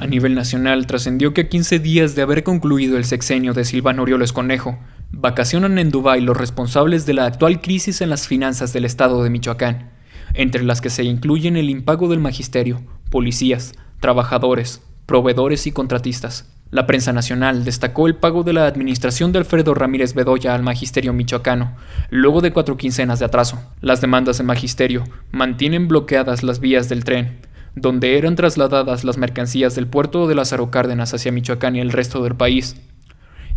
[0.00, 4.02] A nivel nacional, trascendió que a 15 días de haber concluido el sexenio de Silvano
[4.02, 4.78] Orioles Conejo,
[5.10, 9.30] vacacionan en Dubái los responsables de la actual crisis en las finanzas del estado de
[9.30, 9.90] Michoacán,
[10.34, 12.80] entre las que se incluyen el impago del magisterio,
[13.10, 16.48] policías, trabajadores, proveedores y contratistas.
[16.70, 21.12] La prensa nacional destacó el pago de la administración de Alfredo Ramírez Bedoya al magisterio
[21.12, 21.74] michoacano,
[22.10, 23.58] luego de cuatro quincenas de atraso.
[23.80, 27.38] Las demandas de magisterio mantienen bloqueadas las vías del tren,
[27.80, 32.22] donde eran trasladadas las mercancías del puerto de Lázaro Cárdenas hacia Michoacán y el resto
[32.22, 32.76] del país.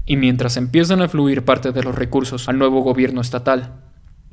[0.06, 3.74] Y mientras empiezan a fluir parte de los recursos al nuevo gobierno estatal,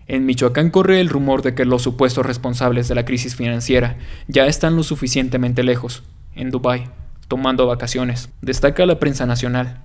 [0.07, 4.47] en Michoacán corre el rumor de que los supuestos responsables de la crisis financiera ya
[4.47, 6.03] están lo suficientemente lejos,
[6.35, 6.89] en Dubái,
[7.29, 9.83] tomando vacaciones, destaca la prensa nacional.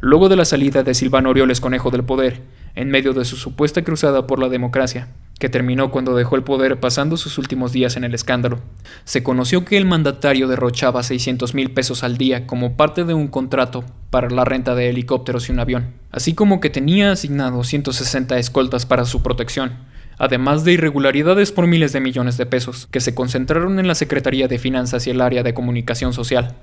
[0.00, 2.42] Luego de la salida de Silvano Orioles Conejo del poder,
[2.74, 5.08] en medio de su supuesta cruzada por la democracia,
[5.40, 8.60] que terminó cuando dejó el poder pasando sus últimos días en el escándalo.
[9.04, 13.26] Se conoció que el mandatario derrochaba 600 mil pesos al día como parte de un
[13.26, 18.38] contrato para la renta de helicópteros y un avión, así como que tenía asignado 160
[18.38, 19.78] escoltas para su protección,
[20.18, 24.46] además de irregularidades por miles de millones de pesos, que se concentraron en la Secretaría
[24.46, 26.54] de Finanzas y el área de comunicación social.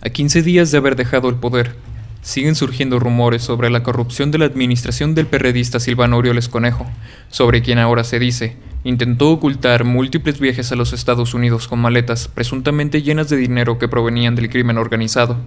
[0.00, 1.74] A 15 días de haber dejado el poder,
[2.22, 6.86] siguen surgiendo rumores sobre la corrupción de la administración del perredista Silvano Orioles Conejo,
[7.28, 12.28] sobre quien ahora se dice intentó ocultar múltiples viajes a los Estados Unidos con maletas
[12.28, 15.38] presuntamente llenas de dinero que provenían del crimen organizado.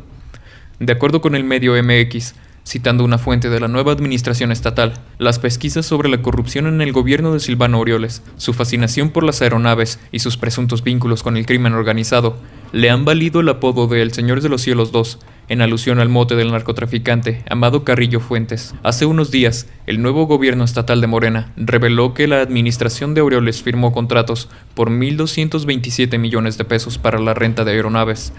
[0.80, 5.40] De acuerdo con el medio MX, citando una fuente de la nueva administración estatal, las
[5.40, 10.00] pesquisas sobre la corrupción en el gobierno de Silvano Orioles, su fascinación por las aeronaves
[10.12, 12.38] y sus presuntos vínculos con el crimen organizado,
[12.72, 16.10] le han valido el apodo de El Señor de los Cielos II en alusión al
[16.10, 18.74] mote del narcotraficante Amado Carrillo Fuentes.
[18.84, 23.62] Hace unos días, el nuevo gobierno estatal de Morena reveló que la administración de Aureoles
[23.62, 28.34] firmó contratos por 1.227 millones de pesos para la renta de aeronaves,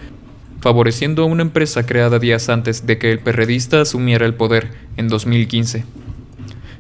[0.60, 5.08] favoreciendo a una empresa creada días antes de que el perredista asumiera el poder en
[5.08, 5.84] 2015.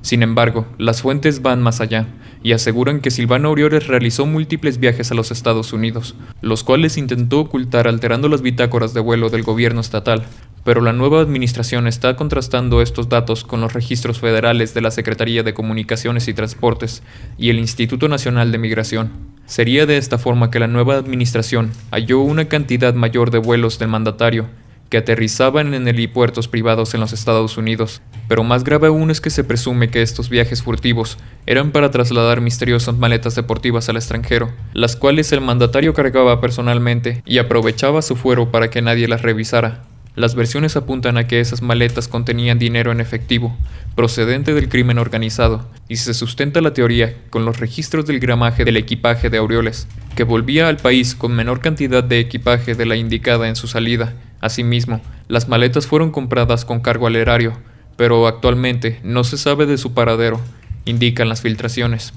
[0.02, 2.06] Sin embargo, las fuentes van más allá
[2.42, 7.40] y aseguran que Silvano Aureoles realizó múltiples viajes a los Estados Unidos, los cuales intentó
[7.40, 10.24] ocultar alterando las bitácoras de vuelo del gobierno estatal,
[10.64, 15.44] pero la nueva administración está contrastando estos datos con los registros federales de la Secretaría
[15.44, 17.02] de Comunicaciones y Transportes
[17.38, 19.12] y el Instituto Nacional de Migración.
[19.46, 23.88] Sería de esta forma que la nueva administración halló una cantidad mayor de vuelos del
[23.90, 24.46] mandatario
[24.90, 29.30] que aterrizaban en helipuertos privados en los Estados Unidos, pero más grave aún es que
[29.30, 34.96] se presume que estos viajes furtivos eran para trasladar misteriosas maletas deportivas al extranjero, las
[34.96, 39.84] cuales el mandatario cargaba personalmente y aprovechaba su fuero para que nadie las revisara.
[40.16, 43.54] Las versiones apuntan a que esas maletas contenían dinero en efectivo,
[43.94, 48.78] procedente del crimen organizado, y se sustenta la teoría con los registros del gramaje del
[48.78, 53.46] equipaje de Aureoles, que volvía al país con menor cantidad de equipaje de la indicada
[53.46, 54.14] en su salida.
[54.40, 57.58] Asimismo, las maletas fueron compradas con cargo al erario,
[57.96, 60.40] pero actualmente no se sabe de su paradero,
[60.84, 62.12] indican las filtraciones.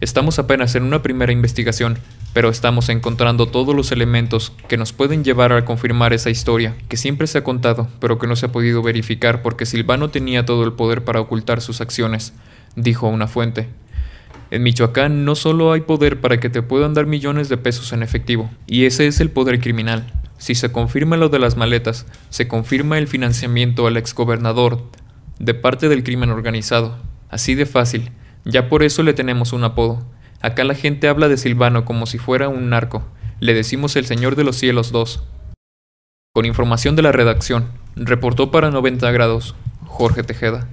[0.00, 1.98] Estamos apenas en una primera investigación,
[2.32, 6.96] pero estamos encontrando todos los elementos que nos pueden llevar a confirmar esa historia, que
[6.96, 10.62] siempre se ha contado, pero que no se ha podido verificar porque Silvano tenía todo
[10.62, 12.32] el poder para ocultar sus acciones,
[12.76, 13.68] dijo una fuente.
[14.50, 18.02] En Michoacán no solo hay poder para que te puedan dar millones de pesos en
[18.02, 20.06] efectivo, y ese es el poder criminal.
[20.38, 24.82] Si se confirma lo de las maletas, se confirma el financiamiento al exgobernador
[25.38, 26.96] de parte del crimen organizado.
[27.28, 28.12] Así de fácil.
[28.44, 30.06] Ya por eso le tenemos un apodo.
[30.40, 33.04] Acá la gente habla de Silvano como si fuera un narco.
[33.40, 35.24] Le decimos el Señor de los Cielos 2.
[36.32, 40.68] Con información de la redacción, reportó para 90 grados Jorge Tejeda.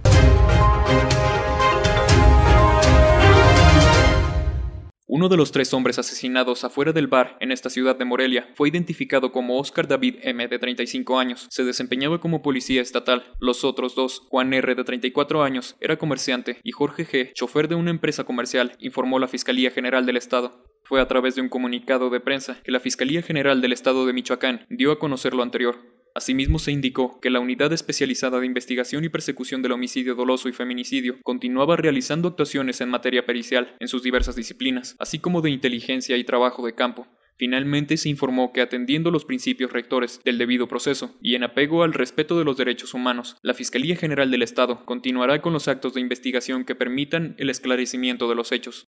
[5.15, 8.67] Uno de los tres hombres asesinados afuera del bar en esta ciudad de Morelia fue
[8.67, 10.45] identificado como Oscar David M.
[10.45, 11.47] de 35 años.
[11.49, 13.23] Se desempeñaba como policía estatal.
[13.39, 14.75] Los otros dos, Juan R.
[14.75, 19.29] de 34 años, era comerciante, y Jorge G., chofer de una empresa comercial, informó la
[19.29, 20.65] Fiscalía General del Estado.
[20.83, 24.11] Fue a través de un comunicado de prensa que la Fiscalía General del Estado de
[24.11, 25.94] Michoacán dio a conocer lo anterior.
[26.15, 30.53] Asimismo, se indicó que la Unidad Especializada de Investigación y Persecución del Homicidio Doloso y
[30.53, 36.15] Feminicidio continuaba realizando actuaciones en materia pericial en sus diversas disciplinas, así como de inteligencia
[36.15, 37.05] y trabajo de campo.
[37.37, 41.91] Finalmente se informó que atendiendo los principios rectores del debido proceso y en apego al
[41.91, 45.99] respeto de los derechos humanos, la Fiscalía General del Estado continuará con los actos de
[45.99, 48.87] investigación que permitan el esclarecimiento de los hechos.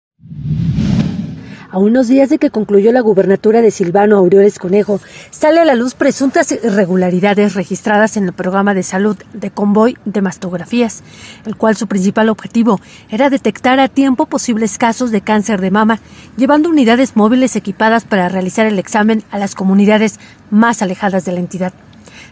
[1.73, 5.01] A unos días de que concluyó la gubernatura de Silvano Aureoles Conejo,
[5.31, 10.21] sale a la luz presuntas irregularidades registradas en el programa de salud de convoy de
[10.21, 11.01] mastografías,
[11.47, 15.99] el cual su principal objetivo era detectar a tiempo posibles casos de cáncer de mama,
[16.37, 20.19] llevando unidades móviles equipadas para realizar el examen a las comunidades
[20.51, 21.73] más alejadas de la entidad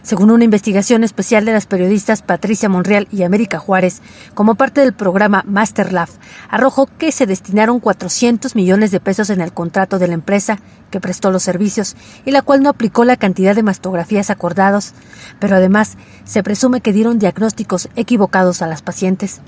[0.02, 4.02] según una investigación especial de las periodistas Patricia Monreal y América Juárez,
[4.34, 6.08] como parte del programa MasterLab,
[6.48, 10.58] arrojó que se destinaron 400 millones de pesos en el contrato de la empresa
[10.90, 14.92] que prestó los servicios y la cual no aplicó la cantidad de mastografías acordados,
[15.38, 19.40] pero además se presume que dieron diagnósticos equivocados a las pacientes.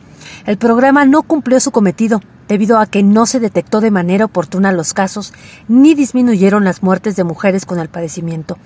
[0.47, 4.73] El programa no cumplió su cometido, debido a que no se detectó de manera oportuna
[4.73, 5.33] los casos
[5.69, 8.59] ni disminuyeron las muertes de mujeres con el padecimiento.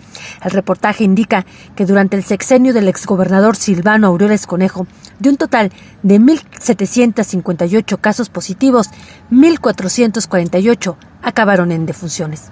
[0.42, 4.86] El reportaje indica que durante el sexenio del exgobernador Silvano Aureoles Conejo,
[5.18, 5.72] de un total
[6.02, 8.90] de 1.758 casos positivos,
[9.30, 12.50] 1.448 acabaron en defunciones.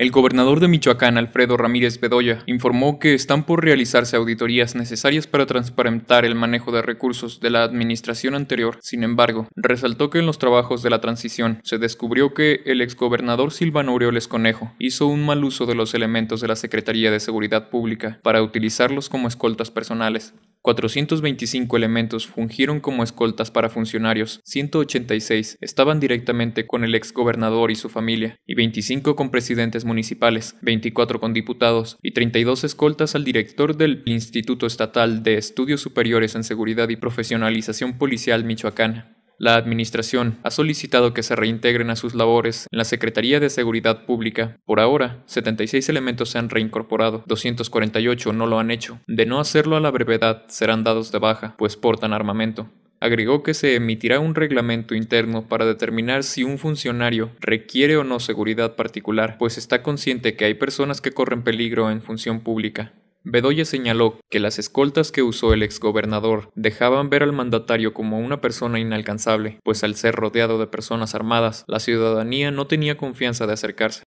[0.00, 5.44] El gobernador de Michoacán, Alfredo Ramírez Bedoya, informó que están por realizarse auditorías necesarias para
[5.44, 8.78] transparentar el manejo de recursos de la administración anterior.
[8.80, 13.52] Sin embargo, resaltó que en los trabajos de la transición se descubrió que el exgobernador
[13.52, 17.68] Silvano Aureoles Conejo hizo un mal uso de los elementos de la Secretaría de Seguridad
[17.68, 20.32] Pública para utilizarlos como escoltas personales.
[20.62, 27.88] 425 elementos fungieron como escoltas para funcionarios, 186 estaban directamente con el exgobernador y su
[27.88, 34.02] familia, y 25 con presidentes municipales, 24 con diputados y 32 escoltas al director del
[34.06, 39.19] Instituto Estatal de Estudios Superiores en Seguridad y Profesionalización Policial Michoacán.
[39.40, 44.04] La Administración ha solicitado que se reintegren a sus labores en la Secretaría de Seguridad
[44.04, 44.58] Pública.
[44.66, 49.00] Por ahora, 76 elementos se han reincorporado, 248 no lo han hecho.
[49.06, 52.68] De no hacerlo a la brevedad, serán dados de baja, pues portan armamento.
[53.00, 58.20] Agregó que se emitirá un reglamento interno para determinar si un funcionario requiere o no
[58.20, 62.92] seguridad particular, pues está consciente que hay personas que corren peligro en función pública.
[63.22, 68.40] Bedoya señaló que las escoltas que usó el exgobernador dejaban ver al mandatario como una
[68.40, 73.52] persona inalcanzable, pues al ser rodeado de personas armadas, la ciudadanía no tenía confianza de
[73.52, 74.04] acercarse.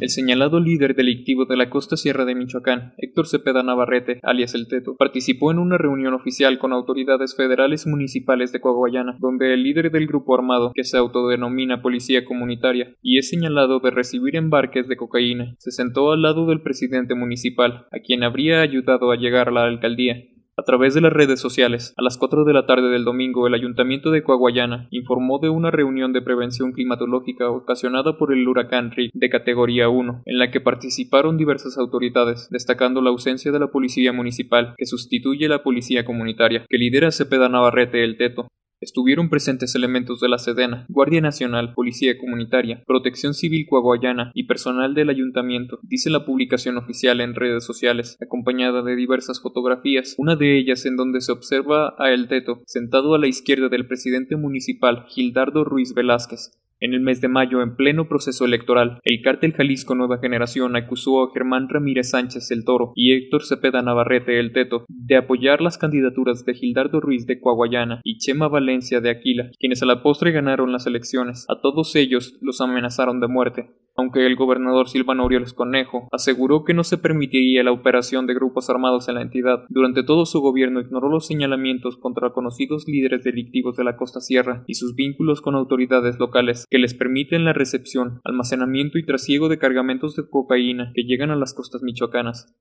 [0.00, 4.66] El señalado líder delictivo de la costa sierra de Michoacán, Héctor Cepeda Navarrete, alias El
[4.66, 9.92] Teto, participó en una reunión oficial con autoridades federales municipales de Coahuayana, donde el líder
[9.92, 14.96] del grupo armado, que se autodenomina Policía Comunitaria y es señalado de recibir embarques de
[14.96, 19.52] cocaína, se sentó al lado del presidente municipal, a quien habría ayudado a llegar a
[19.52, 20.24] la alcaldía,
[20.56, 23.54] a través de las redes sociales, a las 4 de la tarde del domingo, el
[23.54, 29.10] Ayuntamiento de Coahuayana informó de una reunión de prevención climatológica ocasionada por el huracán Rick
[29.14, 34.12] de categoría 1, en la que participaron diversas autoridades, destacando la ausencia de la policía
[34.12, 38.48] municipal, que sustituye la policía comunitaria, que lidera Cepeda Navarrete el Teto,
[38.84, 44.92] Estuvieron presentes elementos de la Sedena, Guardia Nacional, Policía Comunitaria, Protección Civil Coahuayana y personal
[44.92, 50.58] del ayuntamiento, dice la publicación oficial en redes sociales, acompañada de diversas fotografías, una de
[50.58, 55.06] ellas en donde se observa a El Teto sentado a la izquierda del presidente municipal
[55.08, 56.50] Gildardo Ruiz Velázquez,
[56.80, 61.22] en el mes de mayo, en pleno proceso electoral, el cártel Jalisco Nueva Generación acusó
[61.22, 65.78] a Germán Ramírez Sánchez el Toro y Héctor Cepeda Navarrete el Teto de apoyar las
[65.78, 70.32] candidaturas de Gildardo Ruiz de Coahuayana y Chema Valencia de Aquila, quienes a la postre
[70.32, 71.46] ganaron las elecciones.
[71.48, 76.74] A todos ellos los amenazaron de muerte aunque el gobernador Silvano Aureoles Conejo aseguró que
[76.74, 79.64] no se permitiría la operación de grupos armados en la entidad.
[79.68, 84.64] Durante todo su gobierno ignoró los señalamientos contra conocidos líderes delictivos de la costa sierra
[84.66, 89.58] y sus vínculos con autoridades locales que les permiten la recepción, almacenamiento y trasiego de
[89.58, 92.54] cargamentos de cocaína que llegan a las costas michoacanas.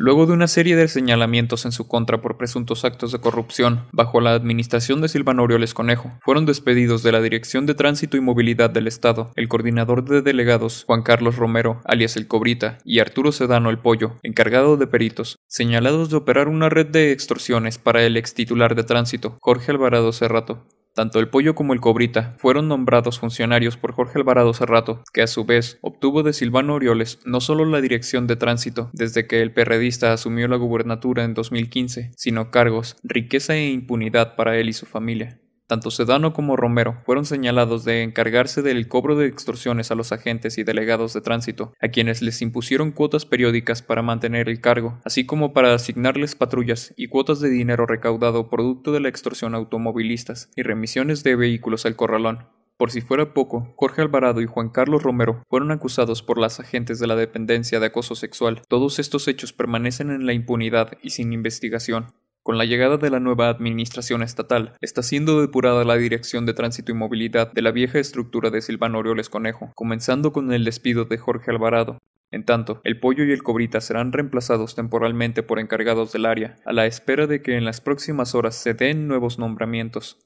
[0.00, 4.22] Luego de una serie de señalamientos en su contra por presuntos actos de corrupción bajo
[4.22, 8.70] la administración de Silvano Aureoles Conejo, fueron despedidos de la Dirección de Tránsito y Movilidad
[8.70, 13.68] del Estado el coordinador de delegados Juan Carlos Romero, alias El Cobrita, y Arturo Sedano
[13.68, 18.32] El Pollo, encargado de peritos, señalados de operar una red de extorsiones para el ex
[18.32, 20.66] titular de tránsito, Jorge Alvarado Cerrato.
[20.94, 25.26] Tanto el pollo como el cobrita fueron nombrados funcionarios por Jorge Alvarado Cerrato, que a
[25.26, 29.52] su vez obtuvo de Silvano Orioles no solo la dirección de tránsito desde que el
[29.52, 34.86] perredista asumió la gubernatura en 2015, sino cargos, riqueza e impunidad para él y su
[34.86, 35.40] familia.
[35.70, 40.58] Tanto Sedano como Romero fueron señalados de encargarse del cobro de extorsiones a los agentes
[40.58, 45.26] y delegados de tránsito, a quienes les impusieron cuotas periódicas para mantener el cargo, así
[45.26, 50.62] como para asignarles patrullas y cuotas de dinero recaudado producto de la extorsión automovilistas y
[50.62, 52.48] remisiones de vehículos al corralón.
[52.76, 56.98] Por si fuera poco, Jorge Alvarado y Juan Carlos Romero fueron acusados por las agentes
[56.98, 58.62] de la dependencia de acoso sexual.
[58.66, 62.06] Todos estos hechos permanecen en la impunidad y sin investigación.
[62.42, 66.90] Con la llegada de la nueva administración estatal, está siendo depurada la Dirección de Tránsito
[66.90, 71.18] y Movilidad de la vieja estructura de Silvano Orioles Conejo, comenzando con el despido de
[71.18, 71.98] Jorge Alvarado.
[72.30, 76.72] En tanto, el pollo y el cobrita serán reemplazados temporalmente por encargados del área, a
[76.72, 80.18] la espera de que en las próximas horas se den nuevos nombramientos.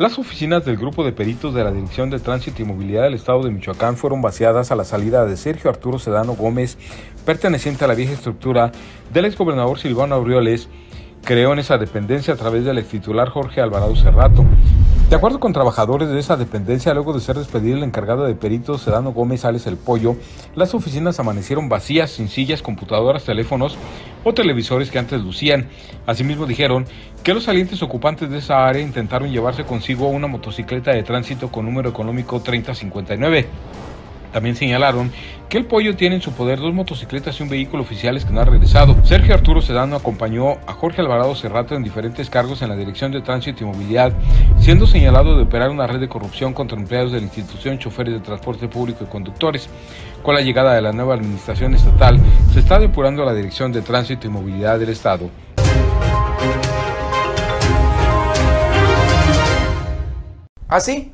[0.00, 3.42] Las oficinas del grupo de peritos de la Dirección de Tránsito y Movilidad del Estado
[3.42, 6.78] de Michoacán fueron vaciadas a la salida de Sergio Arturo Sedano Gómez,
[7.26, 8.72] perteneciente a la vieja estructura
[9.12, 10.70] del exgobernador Silvano Aureoles,
[11.22, 14.46] creó en esa dependencia a través del extitular Jorge Alvarado Cerrato.
[15.10, 18.82] De acuerdo con trabajadores de esa dependencia, luego de ser despedido el encargado de peritos
[18.82, 20.14] Sedano Gómez Alex El Pollo,
[20.54, 23.76] las oficinas amanecieron vacías, sin sillas, computadoras, teléfonos
[24.22, 25.66] o televisores que antes lucían.
[26.06, 26.86] Asimismo dijeron
[27.24, 31.64] que los salientes ocupantes de esa área intentaron llevarse consigo una motocicleta de tránsito con
[31.66, 33.48] número económico 3059.
[34.32, 35.10] También señalaron
[35.48, 38.40] que el pollo tiene en su poder dos motocicletas y un vehículo oficiales que no
[38.40, 38.96] ha regresado.
[39.04, 43.20] Sergio Arturo Sedano acompañó a Jorge Alvarado Cerrato en diferentes cargos en la Dirección de
[43.20, 44.12] Tránsito y Movilidad,
[44.58, 48.20] siendo señalado de operar una red de corrupción contra empleados de la institución, choferes de
[48.20, 49.68] transporte público y conductores.
[50.22, 52.20] Con la llegada de la nueva administración estatal,
[52.52, 55.30] se está depurando la Dirección de Tránsito y Movilidad del Estado.
[60.68, 61.12] Así,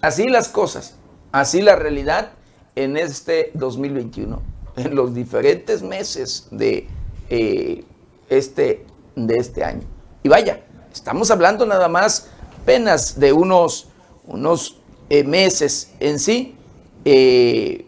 [0.00, 0.98] así las cosas,
[1.30, 2.30] así la realidad
[2.76, 4.40] en este 2021,
[4.76, 6.88] en los diferentes meses de,
[7.30, 7.84] eh,
[8.28, 9.82] este, de este año.
[10.22, 12.28] Y vaya, estamos hablando nada más
[12.62, 13.88] apenas de unos,
[14.26, 16.56] unos eh, meses en sí.
[17.04, 17.86] Eh,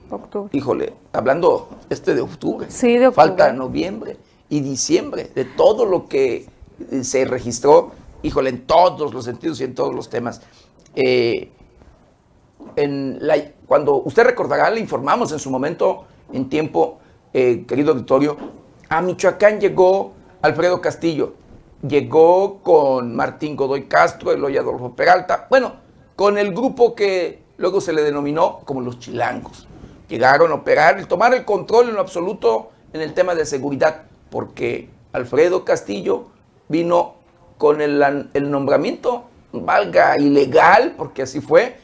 [0.52, 3.28] híjole, hablando este de octubre, sí, de octubre.
[3.28, 4.18] Falta noviembre
[4.50, 6.46] y diciembre de todo lo que
[7.02, 10.42] se registró, híjole, en todos los sentidos y en todos los temas.
[13.66, 16.98] Cuando usted recordará, le informamos en su momento, en tiempo,
[17.32, 18.36] eh, querido auditorio,
[18.88, 20.12] a Michoacán llegó
[20.42, 21.34] Alfredo Castillo.
[21.86, 25.74] Llegó con Martín Godoy Castro, Eloy Adolfo Peralta, bueno,
[26.16, 29.68] con el grupo que luego se le denominó como los chilangos.
[30.08, 34.04] Llegaron a operar y tomar el control en lo absoluto en el tema de seguridad,
[34.30, 36.28] porque Alfredo Castillo
[36.68, 37.14] vino
[37.58, 41.76] con el, el nombramiento, valga ilegal, porque así fue,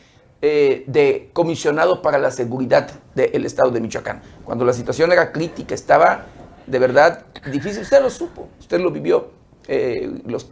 [0.44, 4.22] eh, de comisionado para la seguridad del estado de Michoacán.
[4.44, 6.26] Cuando la situación era crítica, estaba
[6.66, 9.30] de verdad difícil, usted lo supo, usted lo vivió,
[9.68, 10.48] eh, los,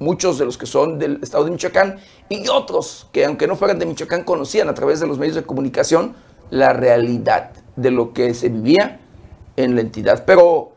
[0.00, 3.78] muchos de los que son del estado de Michoacán y otros que aunque no fueran
[3.78, 6.16] de Michoacán conocían a través de los medios de comunicación
[6.50, 8.98] la realidad de lo que se vivía
[9.56, 10.24] en la entidad.
[10.26, 10.72] Pero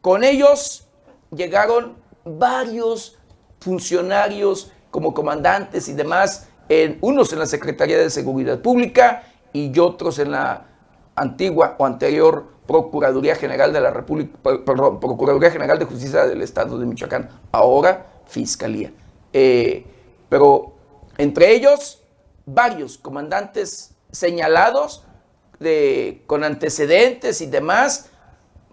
[0.00, 0.86] con ellos
[1.34, 1.94] llegaron
[2.24, 3.18] varios
[3.58, 6.46] funcionarios como comandantes y demás
[7.00, 10.66] unos en la Secretaría de Seguridad Pública y otros en la
[11.14, 16.78] antigua o anterior Procuraduría General de la República, perdón, Procuraduría General de Justicia del Estado
[16.78, 18.90] de Michoacán, ahora Fiscalía.
[19.32, 19.84] Eh,
[20.28, 20.72] pero
[21.18, 22.02] entre ellos,
[22.46, 25.04] varios comandantes señalados
[25.60, 28.10] de, con antecedentes y demás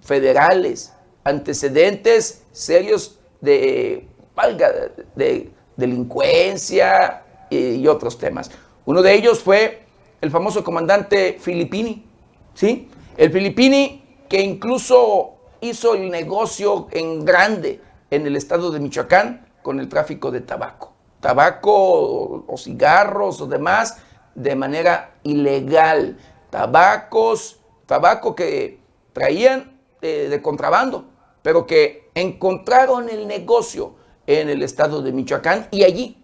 [0.02, 4.72] federales, antecedentes serios de, valga,
[5.16, 8.50] de delincuencia, y otros temas.
[8.86, 9.84] Uno de ellos fue
[10.22, 12.06] el famoso comandante Filippini,
[12.54, 12.90] ¿sí?
[13.18, 19.80] El Filippini que incluso hizo el negocio en grande en el estado de Michoacán con
[19.80, 20.94] el tráfico de tabaco.
[21.20, 23.98] Tabaco o, cigarros o demás
[24.34, 26.18] de manera ilegal.
[26.50, 28.80] Tabacos, tabaco que
[29.14, 31.06] traían eh, de contrabando,
[31.42, 33.96] pero que encontraron el negocio
[34.26, 36.21] en el estado de Michoacán y allí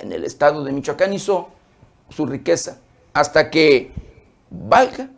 [0.00, 1.48] en el estado de Michoacán hizo
[2.10, 2.78] su riqueza
[3.12, 3.92] hasta que
[4.50, 5.08] valga,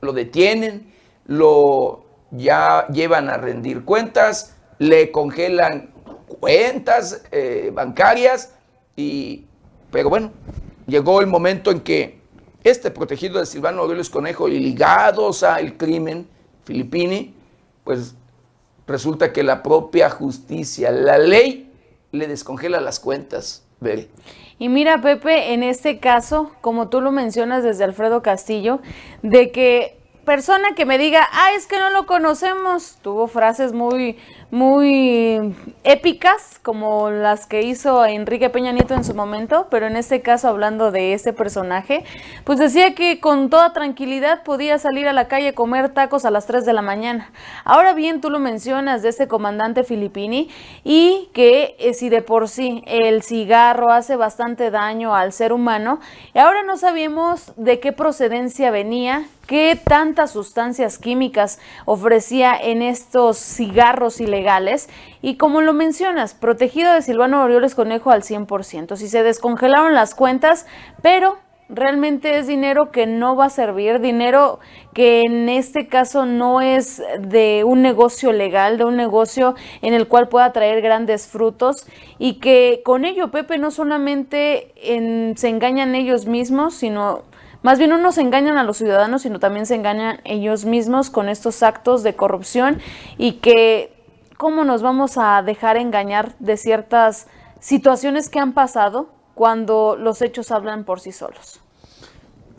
[0.00, 0.92] lo detienen,
[1.26, 5.90] lo ya llevan a rendir cuentas, le congelan
[6.40, 8.54] cuentas eh, bancarias
[8.96, 9.44] y,
[9.90, 10.32] pero bueno,
[10.86, 12.20] llegó el momento en que
[12.64, 16.26] este protegido de Silvano Aureoles Conejo y ligados al crimen
[16.64, 17.34] filipini,
[17.84, 18.14] pues
[18.86, 21.71] resulta que la propia justicia, la ley,
[22.12, 23.64] le descongela las cuentas.
[23.80, 24.08] Ve.
[24.60, 28.80] Y mira, Pepe, en este caso, como tú lo mencionas desde Alfredo Castillo,
[29.22, 34.18] de que persona que me diga, ah, es que no lo conocemos, tuvo frases muy,
[34.52, 40.20] muy épicas, como las que hizo Enrique Peña Nieto en su momento, pero en este
[40.20, 42.04] caso, hablando de ese personaje,
[42.44, 46.30] pues decía que con toda tranquilidad podía salir a la calle a comer tacos a
[46.30, 47.32] las 3 de la mañana.
[47.64, 50.50] Ahora bien, tú lo mencionas de este comandante filipini
[50.84, 55.98] y que eh, si de por sí el cigarro hace bastante daño al ser humano,
[56.34, 63.38] y ahora no sabíamos de qué procedencia venía, qué tantas sustancias químicas ofrecía en estos
[63.38, 64.41] cigarros ilegales
[65.20, 68.96] y como lo mencionas, protegido de Silvano Orioles Conejo al 100%.
[68.96, 70.66] Si se descongelaron las cuentas,
[71.02, 71.38] pero
[71.68, 74.60] realmente es dinero que no va a servir, dinero
[74.92, 80.06] que en este caso no es de un negocio legal, de un negocio en el
[80.06, 81.86] cual pueda traer grandes frutos.
[82.18, 84.74] Y que con ello, Pepe, no solamente
[85.36, 87.22] se engañan ellos mismos, sino
[87.62, 91.28] más bien no nos engañan a los ciudadanos, sino también se engañan ellos mismos con
[91.28, 92.80] estos actos de corrupción.
[93.16, 93.91] Y que
[94.42, 97.28] cómo nos vamos a dejar engañar de ciertas
[97.60, 101.60] situaciones que han pasado cuando los hechos hablan por sí solos.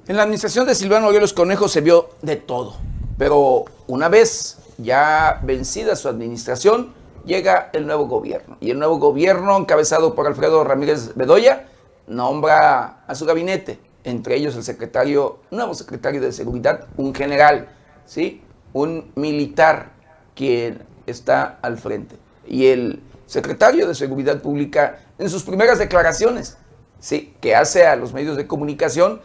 [0.08, 2.78] En la administración de Silvano los Conejo se vio de todo,
[3.18, 6.94] pero una vez ya vencida su administración,
[7.26, 8.56] llega el nuevo gobierno.
[8.62, 11.68] Y el nuevo gobierno, encabezado por Alfredo Ramírez Bedoya,
[12.08, 17.68] nombra a su gabinete entre ellos el secretario, nuevo secretario de Seguridad, un general,
[18.06, 18.42] ¿sí?
[18.72, 19.92] un militar
[20.34, 22.16] quien está al frente.
[22.48, 26.58] Y el secretario de Seguridad Pública, en sus primeras declaraciones,
[27.00, 27.36] ¿sí?
[27.42, 29.22] que hace a los medios de comunicación,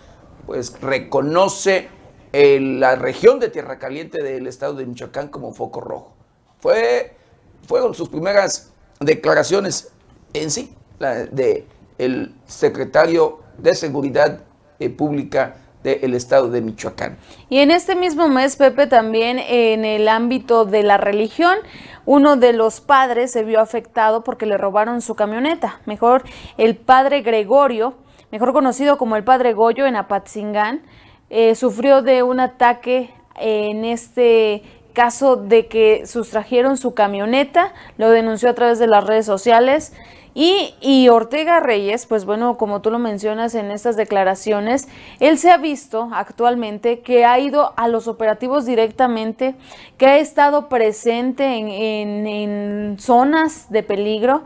[0.47, 1.89] pues reconoce
[2.33, 6.15] la región de Tierra Caliente del estado de Michoacán como foco rojo.
[6.61, 7.17] Fue,
[7.67, 8.71] fueron sus primeras
[9.01, 9.91] declaraciones
[10.35, 11.67] en sí, de
[11.99, 14.41] el secretario de Seguridad
[14.79, 17.19] eh, pública del estado de Michoacán.
[17.49, 21.57] Y en este mismo mes, Pepe, también en el ámbito de la religión,
[22.05, 25.81] uno de los padres se vio afectado porque le robaron su camioneta.
[25.87, 26.25] Mejor
[26.57, 27.95] el padre Gregorio,
[28.31, 30.83] mejor conocido como el padre Goyo en Apatzingán,
[31.31, 34.63] eh, sufrió de un ataque en este
[34.95, 39.93] caso de que sustrajeron su camioneta, lo denunció a través de las redes sociales
[40.41, 44.87] Y, Ortega Reyes, pues bueno, como tú lo mencionas en estas declaraciones,
[45.19, 49.57] él se ha visto actualmente que ha ido a los operativos directamente,
[49.97, 54.45] que ha estado presente en, zonas de peligro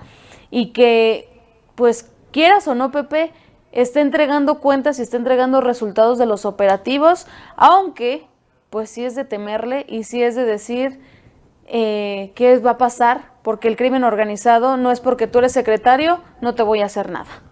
[0.51, 1.29] y que,
[1.75, 3.31] pues quieras o no, Pepe,
[3.71, 8.25] está entregando cuentas y está entregando resultados de los operativos, aunque
[8.71, 11.01] pues sí es de temerle y sí es de decir
[11.75, 16.21] eh, qué va a pasar porque el crimen organizado no es porque tú eres secretario,
[16.43, 17.43] no te voy a hacer nada.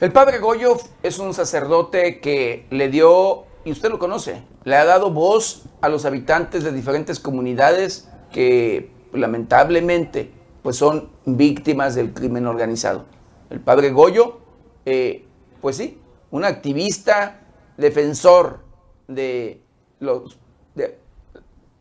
[0.00, 4.84] El padre Goyo es un sacerdote que le dio, y usted lo conoce, le ha
[4.84, 12.46] dado voz a los habitantes de diferentes comunidades que lamentablemente pues son víctimas del crimen
[12.46, 13.04] organizado.
[13.50, 14.40] El padre Goyo,
[14.84, 15.24] eh,
[15.60, 16.00] pues sí,
[16.32, 17.40] un activista,
[17.76, 18.64] defensor
[19.06, 19.62] de
[20.00, 20.38] los,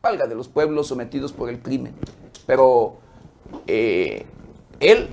[0.04, 1.94] valga, de los pueblos sometidos por el crimen
[2.46, 2.98] pero
[3.68, 4.26] eh,
[4.82, 5.08] él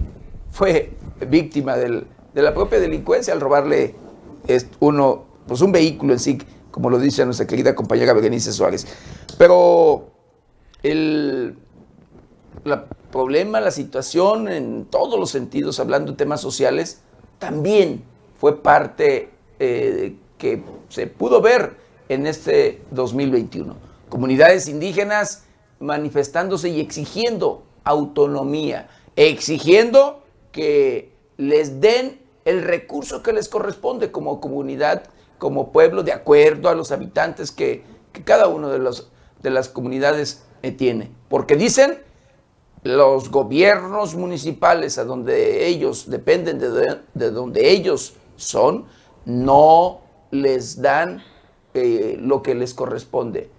[0.50, 0.92] fue
[1.28, 3.94] víctima de la propia delincuencia al robarle
[4.80, 6.38] uno, pues un vehículo en sí,
[6.72, 8.86] como lo dice nuestra querida compañera Berenice Suárez.
[9.38, 10.10] Pero
[10.82, 11.56] el
[13.12, 17.00] problema, la situación en todos los sentidos, hablando de temas sociales,
[17.38, 18.02] también
[18.40, 19.30] fue parte
[19.60, 21.76] eh, que se pudo ver
[22.08, 23.89] en este 2021.
[24.10, 25.44] Comunidades indígenas
[25.78, 35.04] manifestándose y exigiendo autonomía, exigiendo que les den el recurso que les corresponde como comunidad,
[35.38, 37.82] como pueblo, de acuerdo a los habitantes que,
[38.24, 38.90] cada uno de,
[39.42, 41.10] de las comunidades eh, tiene.
[41.28, 42.02] Porque dicen
[42.82, 48.86] los gobiernos municipales a donde ellos dependen de, de donde ellos son,
[49.24, 50.00] no
[50.30, 51.22] les dan
[51.74, 53.50] eh, lo que les corresponde.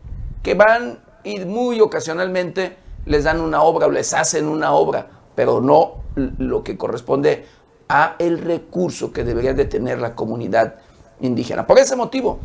[0.43, 5.61] Que van y muy ocasionalmente les dan una obra o les hacen una obra, pero
[5.61, 7.45] no lo que corresponde
[7.89, 10.75] a el recurso que debería de tener la comunidad
[11.19, 11.67] indígena.
[11.67, 12.39] Por ese motivo,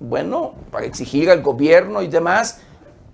[0.00, 2.60] bueno, para exigir al gobierno y demás,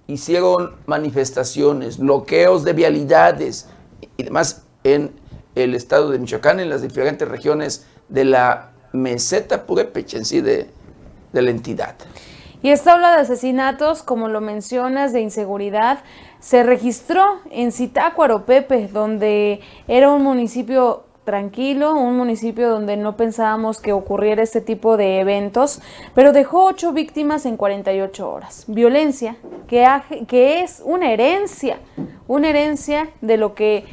[0.06, 3.68] hicieron manifestaciones, bloqueos de vialidades
[4.16, 5.12] y demás en
[5.54, 10.70] el estado de Michoacán, en las diferentes regiones de la meseta purépecha en sí de,
[11.32, 11.96] de la entidad.
[12.62, 15.98] Y esta ola de asesinatos, como lo mencionas, de inseguridad,
[16.38, 23.80] se registró en Zitácuaro, Pepe, donde era un municipio tranquilo, un municipio donde no pensábamos
[23.80, 25.80] que ocurriera este tipo de eventos,
[26.14, 28.64] pero dejó ocho víctimas en 48 horas.
[28.66, 29.36] Violencia
[29.68, 29.86] que,
[30.26, 31.78] que es una herencia,
[32.26, 33.84] una herencia de lo que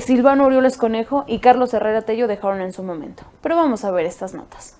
[0.00, 3.24] Silvano Orioles Conejo y Carlos Herrera Tello dejaron en su momento.
[3.42, 4.77] Pero vamos a ver estas notas.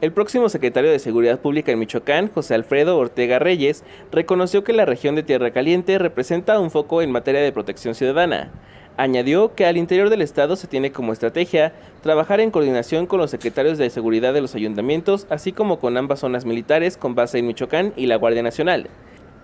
[0.00, 4.86] El próximo secretario de Seguridad Pública en Michoacán, José Alfredo Ortega Reyes, reconoció que la
[4.86, 8.50] región de Tierra Caliente representa un foco en materia de protección ciudadana.
[8.96, 13.30] Añadió que al interior del Estado se tiene como estrategia trabajar en coordinación con los
[13.30, 17.48] secretarios de seguridad de los ayuntamientos, así como con ambas zonas militares con base en
[17.48, 18.88] Michoacán y la Guardia Nacional.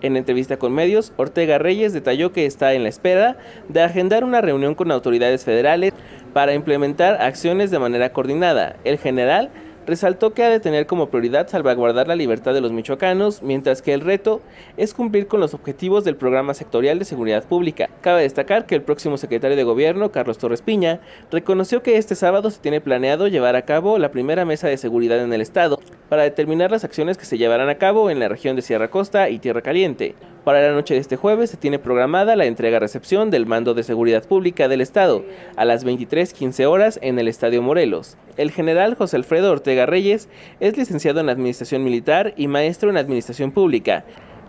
[0.01, 3.37] En entrevista con medios, Ortega Reyes detalló que está en la espera
[3.69, 5.93] de agendar una reunión con autoridades federales
[6.33, 8.75] para implementar acciones de manera coordinada.
[8.83, 9.49] El general
[9.87, 13.93] resaltó que ha de tener como prioridad salvaguardar la libertad de los michoacanos, mientras que
[13.93, 14.41] el reto
[14.75, 17.89] es cumplir con los objetivos del programa sectorial de seguridad pública.
[18.01, 20.99] Cabe destacar que el próximo secretario de Gobierno, Carlos Torres Piña,
[21.31, 25.23] reconoció que este sábado se tiene planeado llevar a cabo la primera mesa de seguridad
[25.23, 25.79] en el Estado
[26.09, 29.29] para determinar las acciones que se llevarán a cabo en la región de Sierra Costa
[29.29, 30.15] y Tierra Caliente.
[30.47, 34.25] Para la noche de este jueves se tiene programada la entrega-recepción del Mando de Seguridad
[34.25, 35.25] Pública del Estado
[35.57, 38.15] a las 23.15 horas en el Estadio Morelos.
[38.37, 40.29] El general José Alfredo Ortega Reyes
[40.61, 44.05] es licenciado en Administración Militar y maestro en Administración Pública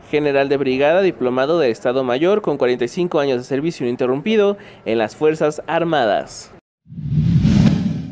[0.09, 5.17] general de brigada diplomado de Estado Mayor con 45 años de servicio ininterrumpido en las
[5.17, 6.53] Fuerzas Armadas.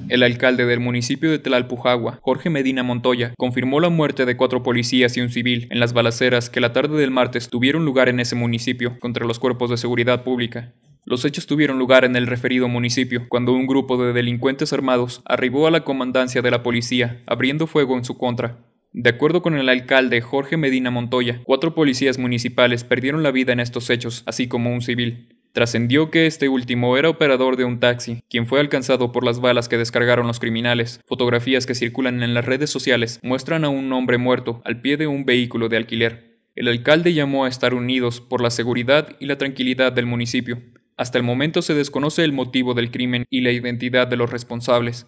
[0.09, 5.17] El alcalde del municipio de Tlalpujagua, Jorge Medina Montoya, confirmó la muerte de cuatro policías
[5.17, 8.37] y un civil en las balaceras que la tarde del martes tuvieron lugar en ese
[8.37, 10.75] municipio contra los cuerpos de seguridad pública.
[11.05, 15.67] Los hechos tuvieron lugar en el referido municipio, cuando un grupo de delincuentes armados arribó
[15.67, 18.65] a la comandancia de la policía, abriendo fuego en su contra.
[18.93, 23.61] De acuerdo con el alcalde Jorge Medina Montoya, cuatro policías municipales perdieron la vida en
[23.61, 25.36] estos hechos, así como un civil.
[25.57, 29.71] Trascendió que este último era operador de un taxi, quien fue alcanzado por las balas
[29.71, 31.01] que descargaron los criminales.
[31.07, 35.07] Fotografías que circulan en las redes sociales muestran a un hombre muerto al pie de
[35.07, 36.43] un vehículo de alquiler.
[36.57, 40.61] El alcalde llamó a estar unidos por la seguridad y la tranquilidad del municipio.
[40.99, 45.07] Hasta el momento se desconoce el motivo del crimen y la identidad de los responsables.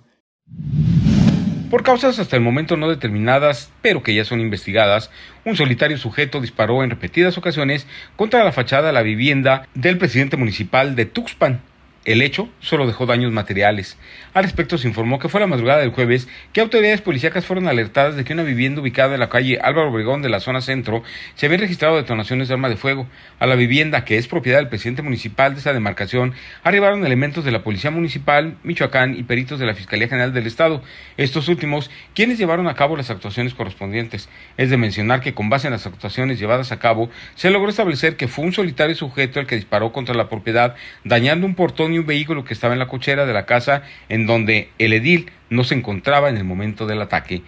[1.70, 5.10] Por causas hasta el momento no determinadas, pero que ya son investigadas,
[5.44, 10.38] un solitario sujeto disparó en repetidas ocasiones contra la fachada de la vivienda del presidente
[10.38, 11.60] municipal de Tuxpan,
[12.08, 13.98] el hecho solo dejó daños materiales.
[14.32, 18.16] Al respecto se informó que fue la madrugada del jueves que autoridades policíacas fueron alertadas
[18.16, 21.02] de que una vivienda ubicada en la calle Álvaro Obregón de la zona centro
[21.34, 23.06] se había registrado detonaciones de arma de fuego.
[23.40, 26.32] A la vivienda, que es propiedad del presidente municipal de esa demarcación,
[26.64, 30.82] arribaron elementos de la Policía Municipal, Michoacán y peritos de la Fiscalía General del Estado.
[31.18, 34.30] Estos últimos, quienes llevaron a cabo las actuaciones correspondientes.
[34.56, 38.16] Es de mencionar que con base en las actuaciones llevadas a cabo, se logró establecer
[38.16, 41.97] que fue un solitario sujeto el que disparó contra la propiedad, dañando un portón y
[41.98, 45.64] un vehículo que estaba en la cochera de la casa en donde el edil no
[45.64, 47.42] se encontraba en el momento del ataque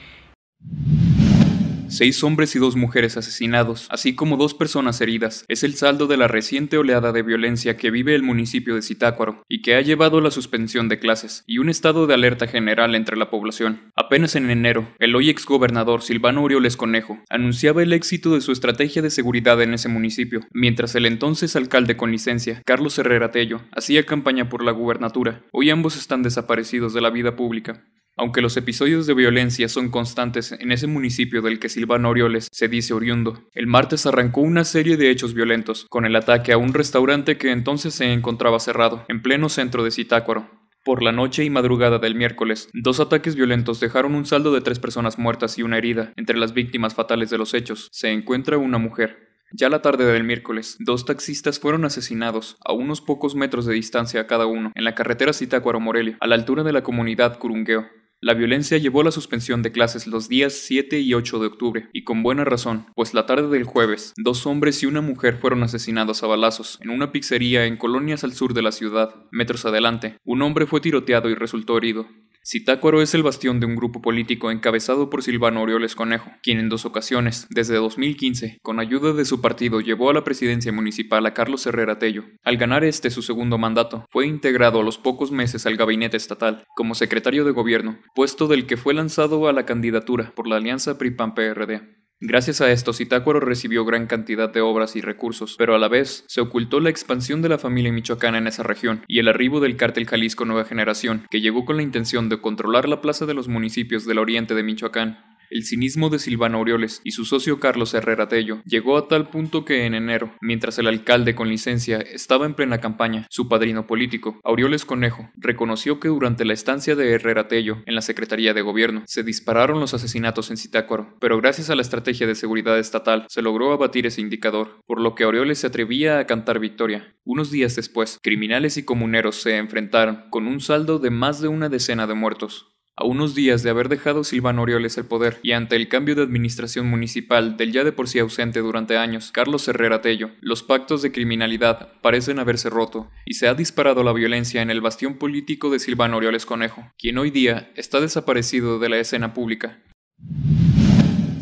[1.91, 5.45] seis hombres y dos mujeres asesinados, así como dos personas heridas.
[5.49, 9.43] Es el saldo de la reciente oleada de violencia que vive el municipio de Zitácuaro
[9.49, 12.95] y que ha llevado a la suspensión de clases y un estado de alerta general
[12.95, 13.93] entre la población.
[13.97, 19.03] Apenas en enero, el hoy exgobernador Silvano Orioles Conejo anunciaba el éxito de su estrategia
[19.03, 24.07] de seguridad en ese municipio, mientras el entonces alcalde con licencia, Carlos Herrera Tello, hacía
[24.07, 25.43] campaña por la gubernatura.
[25.53, 27.85] Hoy ambos están desaparecidos de la vida pública.
[28.17, 32.69] Aunque los episodios de violencia son constantes en ese municipio del que Silvano Orioles se
[32.69, 36.75] dice oriundo, el martes arrancó una serie de hechos violentos, con el ataque a un
[36.75, 40.51] restaurante que entonces se encontraba cerrado, en pleno centro de Zitácuaro.
[40.85, 44.79] Por la noche y madrugada del miércoles, dos ataques violentos dejaron un saldo de tres
[44.79, 46.13] personas muertas y una herida.
[46.17, 49.29] Entre las víctimas fatales de los hechos se encuentra una mujer.
[49.53, 54.27] Ya la tarde del miércoles, dos taxistas fueron asesinados a unos pocos metros de distancia
[54.27, 57.87] cada uno en la carretera Zitácuaro-Morelia, a la altura de la comunidad Curungueo.
[58.23, 61.89] La violencia llevó a la suspensión de clases los días 7 y 8 de octubre,
[61.95, 65.63] y con buena razón, pues la tarde del jueves, dos hombres y una mujer fueron
[65.63, 69.15] asesinados a balazos en una pizzería en colonias al sur de la ciudad.
[69.31, 72.09] Metros adelante, un hombre fue tiroteado y resultó herido.
[72.47, 76.71] Zitácuaro es el bastión de un grupo político encabezado por Silvano Orioles Conejo, quien en
[76.71, 81.35] dos ocasiones, desde 2015, con ayuda de su partido, llevó a la presidencia municipal a
[81.35, 82.25] Carlos Herrera Tello.
[82.43, 86.65] Al ganar este su segundo mandato, fue integrado a los pocos meses al gabinete estatal
[86.75, 90.97] como secretario de gobierno, puesto del que fue lanzado a la candidatura por la alianza
[90.97, 92.01] PRI-PAN-PRD.
[92.23, 96.23] Gracias a esto, Zitácuaro recibió gran cantidad de obras y recursos, pero a la vez
[96.29, 99.79] se ocultó la expansión de la familia michoacana en esa región y el arribo del
[99.79, 103.49] cártel Jalisco Nueva Generación, que llegó con la intención de controlar la plaza de los
[103.49, 105.30] municipios del oriente de Michoacán.
[105.51, 109.65] El cinismo de Silvano Orioles y su socio Carlos Herrera Tello llegó a tal punto
[109.65, 114.39] que en enero, mientras el alcalde con licencia estaba en plena campaña, su padrino político,
[114.45, 119.03] Aureoles Conejo, reconoció que durante la estancia de Herrera Tello en la Secretaría de Gobierno
[119.09, 123.43] se dispararon los asesinatos en Zitácuaro, pero gracias a la estrategia de seguridad estatal se
[123.43, 127.17] logró abatir ese indicador, por lo que Aureoles se atrevía a cantar victoria.
[127.25, 131.69] Unos días después, criminales y comuneros se enfrentaron con un saldo de más de una
[131.69, 132.69] decena de muertos.
[132.97, 136.23] A unos días de haber dejado Silvano Orioles el poder y ante el cambio de
[136.23, 141.01] administración municipal del ya de por sí ausente durante años Carlos Herrera Tello, los pactos
[141.01, 145.71] de criminalidad parecen haberse roto y se ha disparado la violencia en el bastión político
[145.71, 149.79] de Silvano Orioles Conejo, quien hoy día está desaparecido de la escena pública.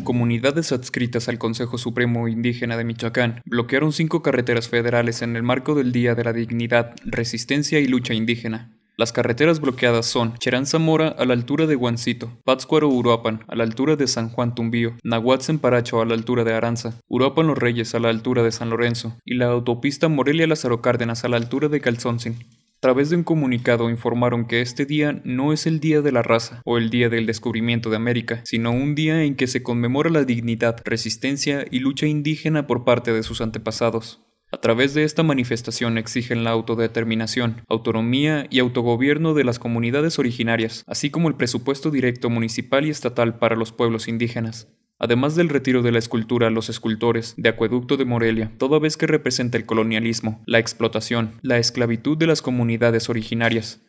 [0.05, 5.75] Comunidades adscritas al Consejo Supremo Indígena de Michoacán bloquearon cinco carreteras federales en el marco
[5.75, 8.71] del Día de la Dignidad, Resistencia y Lucha Indígena.
[8.99, 13.63] Las carreteras bloqueadas son Cherán Zamora a la altura de Guancito, Pátzcuaro Uruapan a la
[13.63, 17.95] altura de San Juan Tumbío, Nahuatzen Paracho a la altura de Aranza, Uruapan Los Reyes
[17.95, 21.69] a la altura de San Lorenzo y la autopista Morelia Lázaro Cárdenas a la altura
[21.69, 22.33] de Calzoncin.
[22.33, 26.21] A través de un comunicado informaron que este día no es el Día de la
[26.21, 30.09] Raza o el Día del Descubrimiento de América, sino un día en que se conmemora
[30.09, 34.19] la dignidad, resistencia y lucha indígena por parte de sus antepasados.
[34.51, 40.83] A través de esta manifestación exigen la autodeterminación, autonomía y autogobierno de las comunidades originarias,
[40.87, 44.67] así como el presupuesto directo municipal y estatal para los pueblos indígenas.
[44.97, 48.97] Además del retiro de la escultura a los escultores de Acueducto de Morelia, toda vez
[48.97, 53.81] que representa el colonialismo, la explotación, la esclavitud de las comunidades originarias.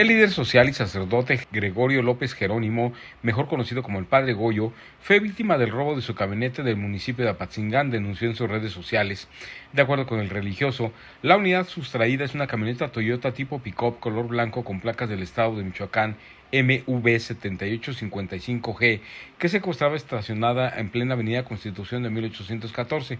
[0.00, 4.72] El líder social y sacerdote Gregorio López Jerónimo, mejor conocido como el Padre Goyo,
[5.02, 8.72] fue víctima del robo de su camioneta del municipio de Apatzingán, denunció en sus redes
[8.72, 9.28] sociales.
[9.74, 10.90] De acuerdo con el religioso,
[11.20, 15.56] la unidad sustraída es una camioneta Toyota tipo pick-up color blanco con placas del estado
[15.56, 16.16] de Michoacán
[16.50, 19.00] MV7855G,
[19.38, 23.18] que se encontraba estacionada en plena avenida Constitución de 1814.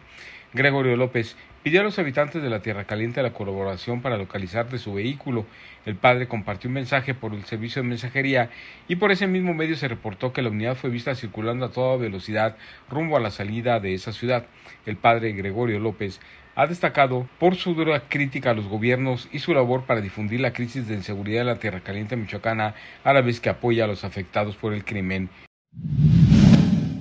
[0.54, 4.78] Gregorio López pidió a los habitantes de la Tierra Caliente la colaboración para localizar de
[4.78, 5.46] su vehículo.
[5.84, 8.50] El padre compartió un mensaje por el servicio de mensajería
[8.88, 11.96] y por ese mismo medio se reportó que la unidad fue vista circulando a toda
[11.96, 12.56] velocidad
[12.88, 14.46] rumbo a la salida de esa ciudad.
[14.86, 16.20] El padre Gregorio López
[16.56, 20.52] ha destacado por su dura crítica a los gobiernos y su labor para difundir la
[20.52, 24.04] crisis de inseguridad de la Tierra Caliente michoacana, a la vez que apoya a los
[24.04, 25.30] afectados por el crimen.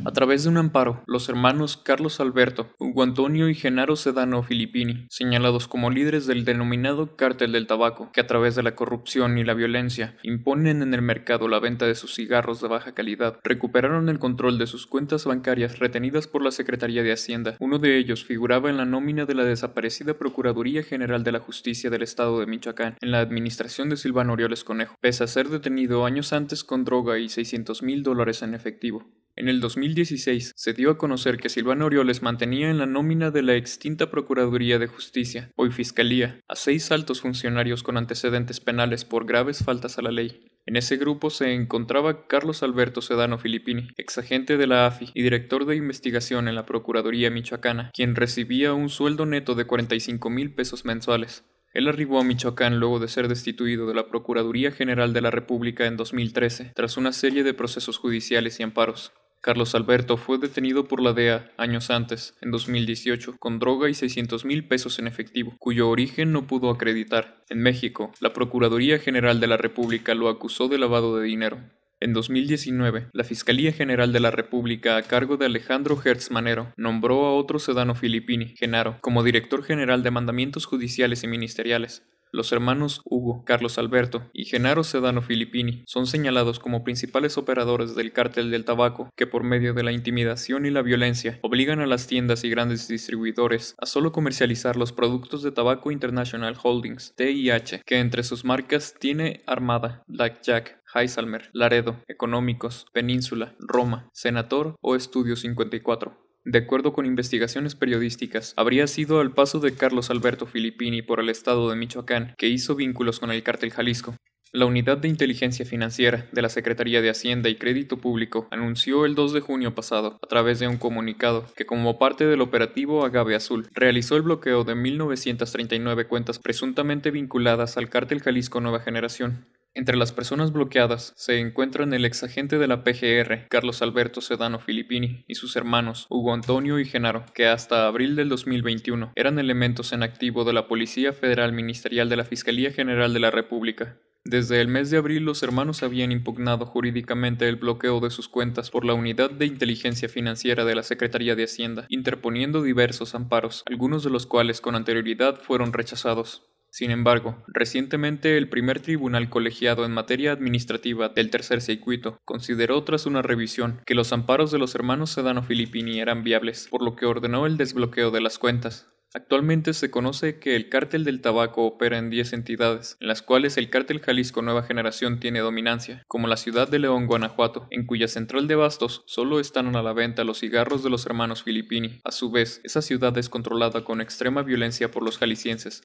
[0.06, 5.06] A través de un amparo, los hermanos Carlos Alberto, Hugo Antonio y Genaro Sedano Filippini,
[5.10, 9.44] señalados como líderes del denominado cártel del tabaco, que a través de la corrupción y
[9.44, 14.10] la violencia imponen en el mercado la venta de sus cigarros de baja calidad, recuperaron
[14.10, 17.58] el control de sus cuentas bancarias retenidas por la Secretaría de Hacienda.
[17.60, 21.90] Uno de ellos figuraba en la nómina de la desaparecida Procuraduría General de la Justicia
[21.90, 26.06] del Estado de Michoacán, en la administración de Silvano Orioles Conejo, pese a ser detenido
[26.06, 29.06] años antes con droga y 600 mil dólares en efectivo.
[29.40, 33.42] En el 2016 se dio a conocer que Silvano Orioles mantenía en la nómina de
[33.42, 39.26] la extinta Procuraduría de Justicia, hoy Fiscalía, a seis altos funcionarios con antecedentes penales por
[39.26, 40.46] graves faltas a la ley.
[40.66, 45.66] En ese grupo se encontraba Carlos Alberto Sedano Filippini, exagente de la AFI y director
[45.66, 50.84] de investigación en la Procuraduría Michoacana, quien recibía un sueldo neto de 45 mil pesos
[50.84, 51.46] mensuales.
[51.74, 55.86] Él arribó a Michoacán luego de ser destituido de la Procuraduría General de la República
[55.86, 59.14] en 2013, tras una serie de procesos judiciales y amparos.
[59.42, 64.44] Carlos Alberto fue detenido por la DEA años antes, en 2018, con droga y 600
[64.44, 67.46] mil pesos en efectivo, cuyo origen no pudo acreditar.
[67.48, 71.60] En México, la Procuraduría General de la República lo acusó de lavado de dinero.
[72.02, 77.26] En 2019, la Fiscalía General de la República, a cargo de Alejandro Hertz Manero, nombró
[77.26, 82.04] a otro sedano filipini, Genaro, como director general de mandamientos judiciales y ministeriales.
[82.32, 88.12] Los hermanos Hugo, Carlos Alberto y Genaro Sedano Filippini son señalados como principales operadores del
[88.12, 92.08] cártel del tabaco que por medio de la intimidación y la violencia obligan a las
[92.08, 98.00] tiendas y grandes distribuidores a solo comercializar los productos de Tabaco International Holdings, TIH, que
[98.00, 106.29] entre sus marcas tiene Armada, Blackjack, Heisalmer, Laredo, Económicos, Península, Roma, Senator o Estudio 54.
[106.46, 111.30] De acuerdo con investigaciones periodísticas, habría sido al paso de Carlos Alberto Filippini por el
[111.30, 114.16] estado de Michoacán que hizo vínculos con el cártel Jalisco.
[114.52, 119.14] La Unidad de Inteligencia Financiera de la Secretaría de Hacienda y Crédito Público anunció el
[119.14, 123.36] 2 de junio pasado, a través de un comunicado, que como parte del operativo Agave
[123.36, 129.46] Azul, realizó el bloqueo de 1.939 cuentas presuntamente vinculadas al cártel Jalisco Nueva Generación.
[129.76, 135.24] Entre las personas bloqueadas se encuentran el exagente de la PGR, Carlos Alberto Sedano Filippini,
[135.28, 140.04] y sus hermanos, Hugo Antonio y Genaro, que hasta abril del 2021 eran elementos en
[140.04, 143.98] activo de la Policía Federal Ministerial de la Fiscalía General de la República.
[144.26, 148.70] Desde el mes de abril los hermanos habían impugnado jurídicamente el bloqueo de sus cuentas
[148.70, 154.04] por la Unidad de Inteligencia Financiera de la Secretaría de Hacienda, interponiendo diversos amparos, algunos
[154.04, 156.50] de los cuales con anterioridad fueron rechazados.
[156.72, 163.06] Sin embargo, recientemente el primer tribunal colegiado en materia administrativa del tercer circuito consideró tras
[163.06, 167.06] una revisión que los amparos de los hermanos Sedano Filippini eran viables, por lo que
[167.06, 168.88] ordenó el desbloqueo de las cuentas.
[169.12, 173.58] Actualmente se conoce que el cártel del tabaco opera en 10 entidades, en las cuales
[173.58, 178.08] el cártel Jalisco Nueva Generación tiene dominancia, como la ciudad de León, Guanajuato, en cuya
[178.08, 182.00] central de bastos solo están a la venta los cigarros de los hermanos Filippini.
[182.04, 185.82] A su vez, esa ciudad es controlada con extrema violencia por los jaliscienses.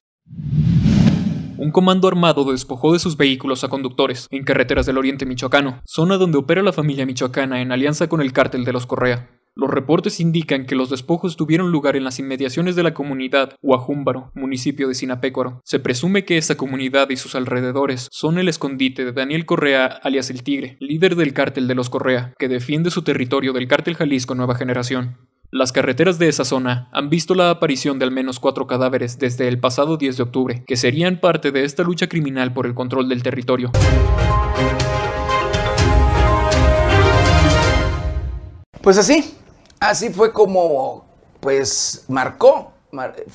[1.57, 6.17] Un comando armado despojó de sus vehículos a conductores en carreteras del oriente michoacano, zona
[6.17, 9.29] donde opera la familia michoacana en alianza con el cártel de los Correa.
[9.55, 14.31] Los reportes indican que los despojos tuvieron lugar en las inmediaciones de la comunidad Huajúmbaro,
[14.35, 15.61] municipio de Sinapécuaro.
[15.63, 20.29] Se presume que esa comunidad y sus alrededores son el escondite de Daniel Correa, alias
[20.29, 24.35] el Tigre, líder del cártel de los Correa, que defiende su territorio del cártel Jalisco
[24.35, 25.15] Nueva Generación.
[25.57, 29.47] Las carreteras de esa zona han visto la aparición de al menos cuatro cadáveres desde
[29.47, 33.07] el pasado 10 de octubre, que serían parte de esta lucha criminal por el control
[33.07, 33.71] del territorio.
[38.81, 39.33] Pues así,
[39.79, 41.05] así fue como
[41.39, 42.73] pues marcó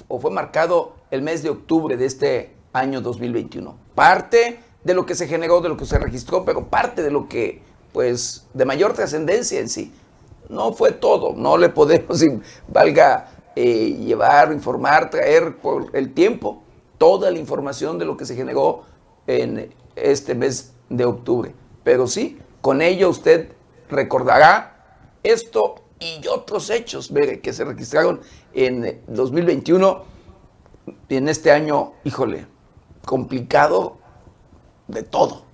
[0.08, 3.78] o fue marcado el mes de octubre de este año 2021.
[3.94, 7.30] Parte de lo que se generó, de lo que se registró, pero parte de lo
[7.30, 7.62] que
[7.94, 9.90] pues de mayor trascendencia en sí
[10.50, 12.22] no fue todo, no le podemos,
[12.68, 16.62] valga, eh, llevar, informar, traer por el tiempo
[16.98, 18.82] toda la información de lo que se generó
[19.26, 21.54] en este mes de octubre.
[21.82, 23.52] Pero sí, con ello usted
[23.88, 28.20] recordará esto y otros hechos que se registraron
[28.52, 30.04] en 2021
[31.08, 32.46] y en este año, híjole,
[33.04, 33.98] complicado
[34.88, 35.49] de todo.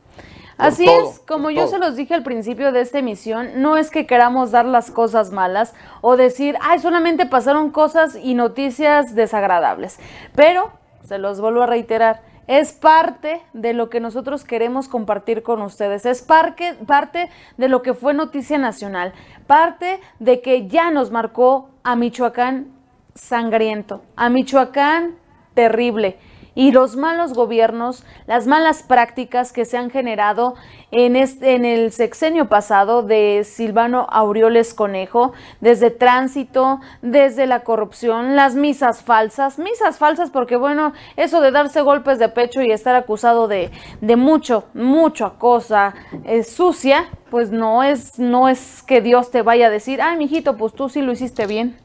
[0.58, 4.06] Así es, como yo se los dije al principio de esta emisión, no es que
[4.06, 9.98] queramos dar las cosas malas o decir, ay, solamente pasaron cosas y noticias desagradables.
[10.34, 10.70] Pero,
[11.04, 16.06] se los vuelvo a reiterar, es parte de lo que nosotros queremos compartir con ustedes,
[16.06, 17.28] es parte, parte
[17.58, 19.12] de lo que fue noticia nacional,
[19.46, 22.68] parte de que ya nos marcó a Michoacán
[23.14, 24.02] sangriento.
[24.16, 25.16] A Michoacán,
[25.54, 26.18] terrible
[26.56, 30.54] y los malos gobiernos, las malas prácticas que se han generado
[30.90, 38.34] en, este, en el sexenio pasado de Silvano Aureoles Conejo, desde tránsito, desde la corrupción,
[38.34, 42.96] las misas falsas, misas falsas porque bueno, eso de darse golpes de pecho y estar
[42.96, 45.94] acusado de, de mucho, mucha cosa
[46.24, 50.56] eh, sucia, pues no es, no es que Dios te vaya a decir, ay, mijito,
[50.56, 51.78] pues tú sí lo hiciste bien.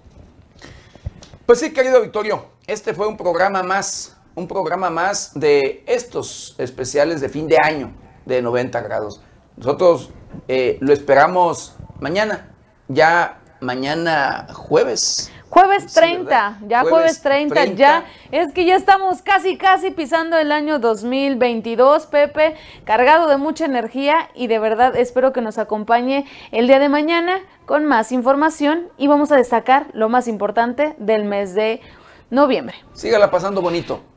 [1.46, 7.22] Pues sí, querido Victorio, este fue un programa más un programa más de estos especiales
[7.22, 7.92] de fin de año
[8.26, 9.22] de 90 grados.
[9.58, 10.10] Nosotros
[10.48, 12.54] eh, lo esperamos mañana,
[12.88, 15.32] ya mañana jueves.
[15.50, 18.06] Jueves 30, ya jueves, 30, ya.
[18.32, 22.56] Es que ya estamos casi, casi pisando el año 2022, Pepe,
[22.86, 27.42] cargado de mucha energía y de verdad espero que nos acompañe el día de mañana
[27.66, 31.82] con más información y vamos a destacar lo más importante del mes de
[32.30, 32.78] noviembre.
[32.94, 34.11] Sígala pasando bonito.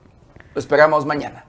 [0.54, 1.44] Lo esperamos mañana.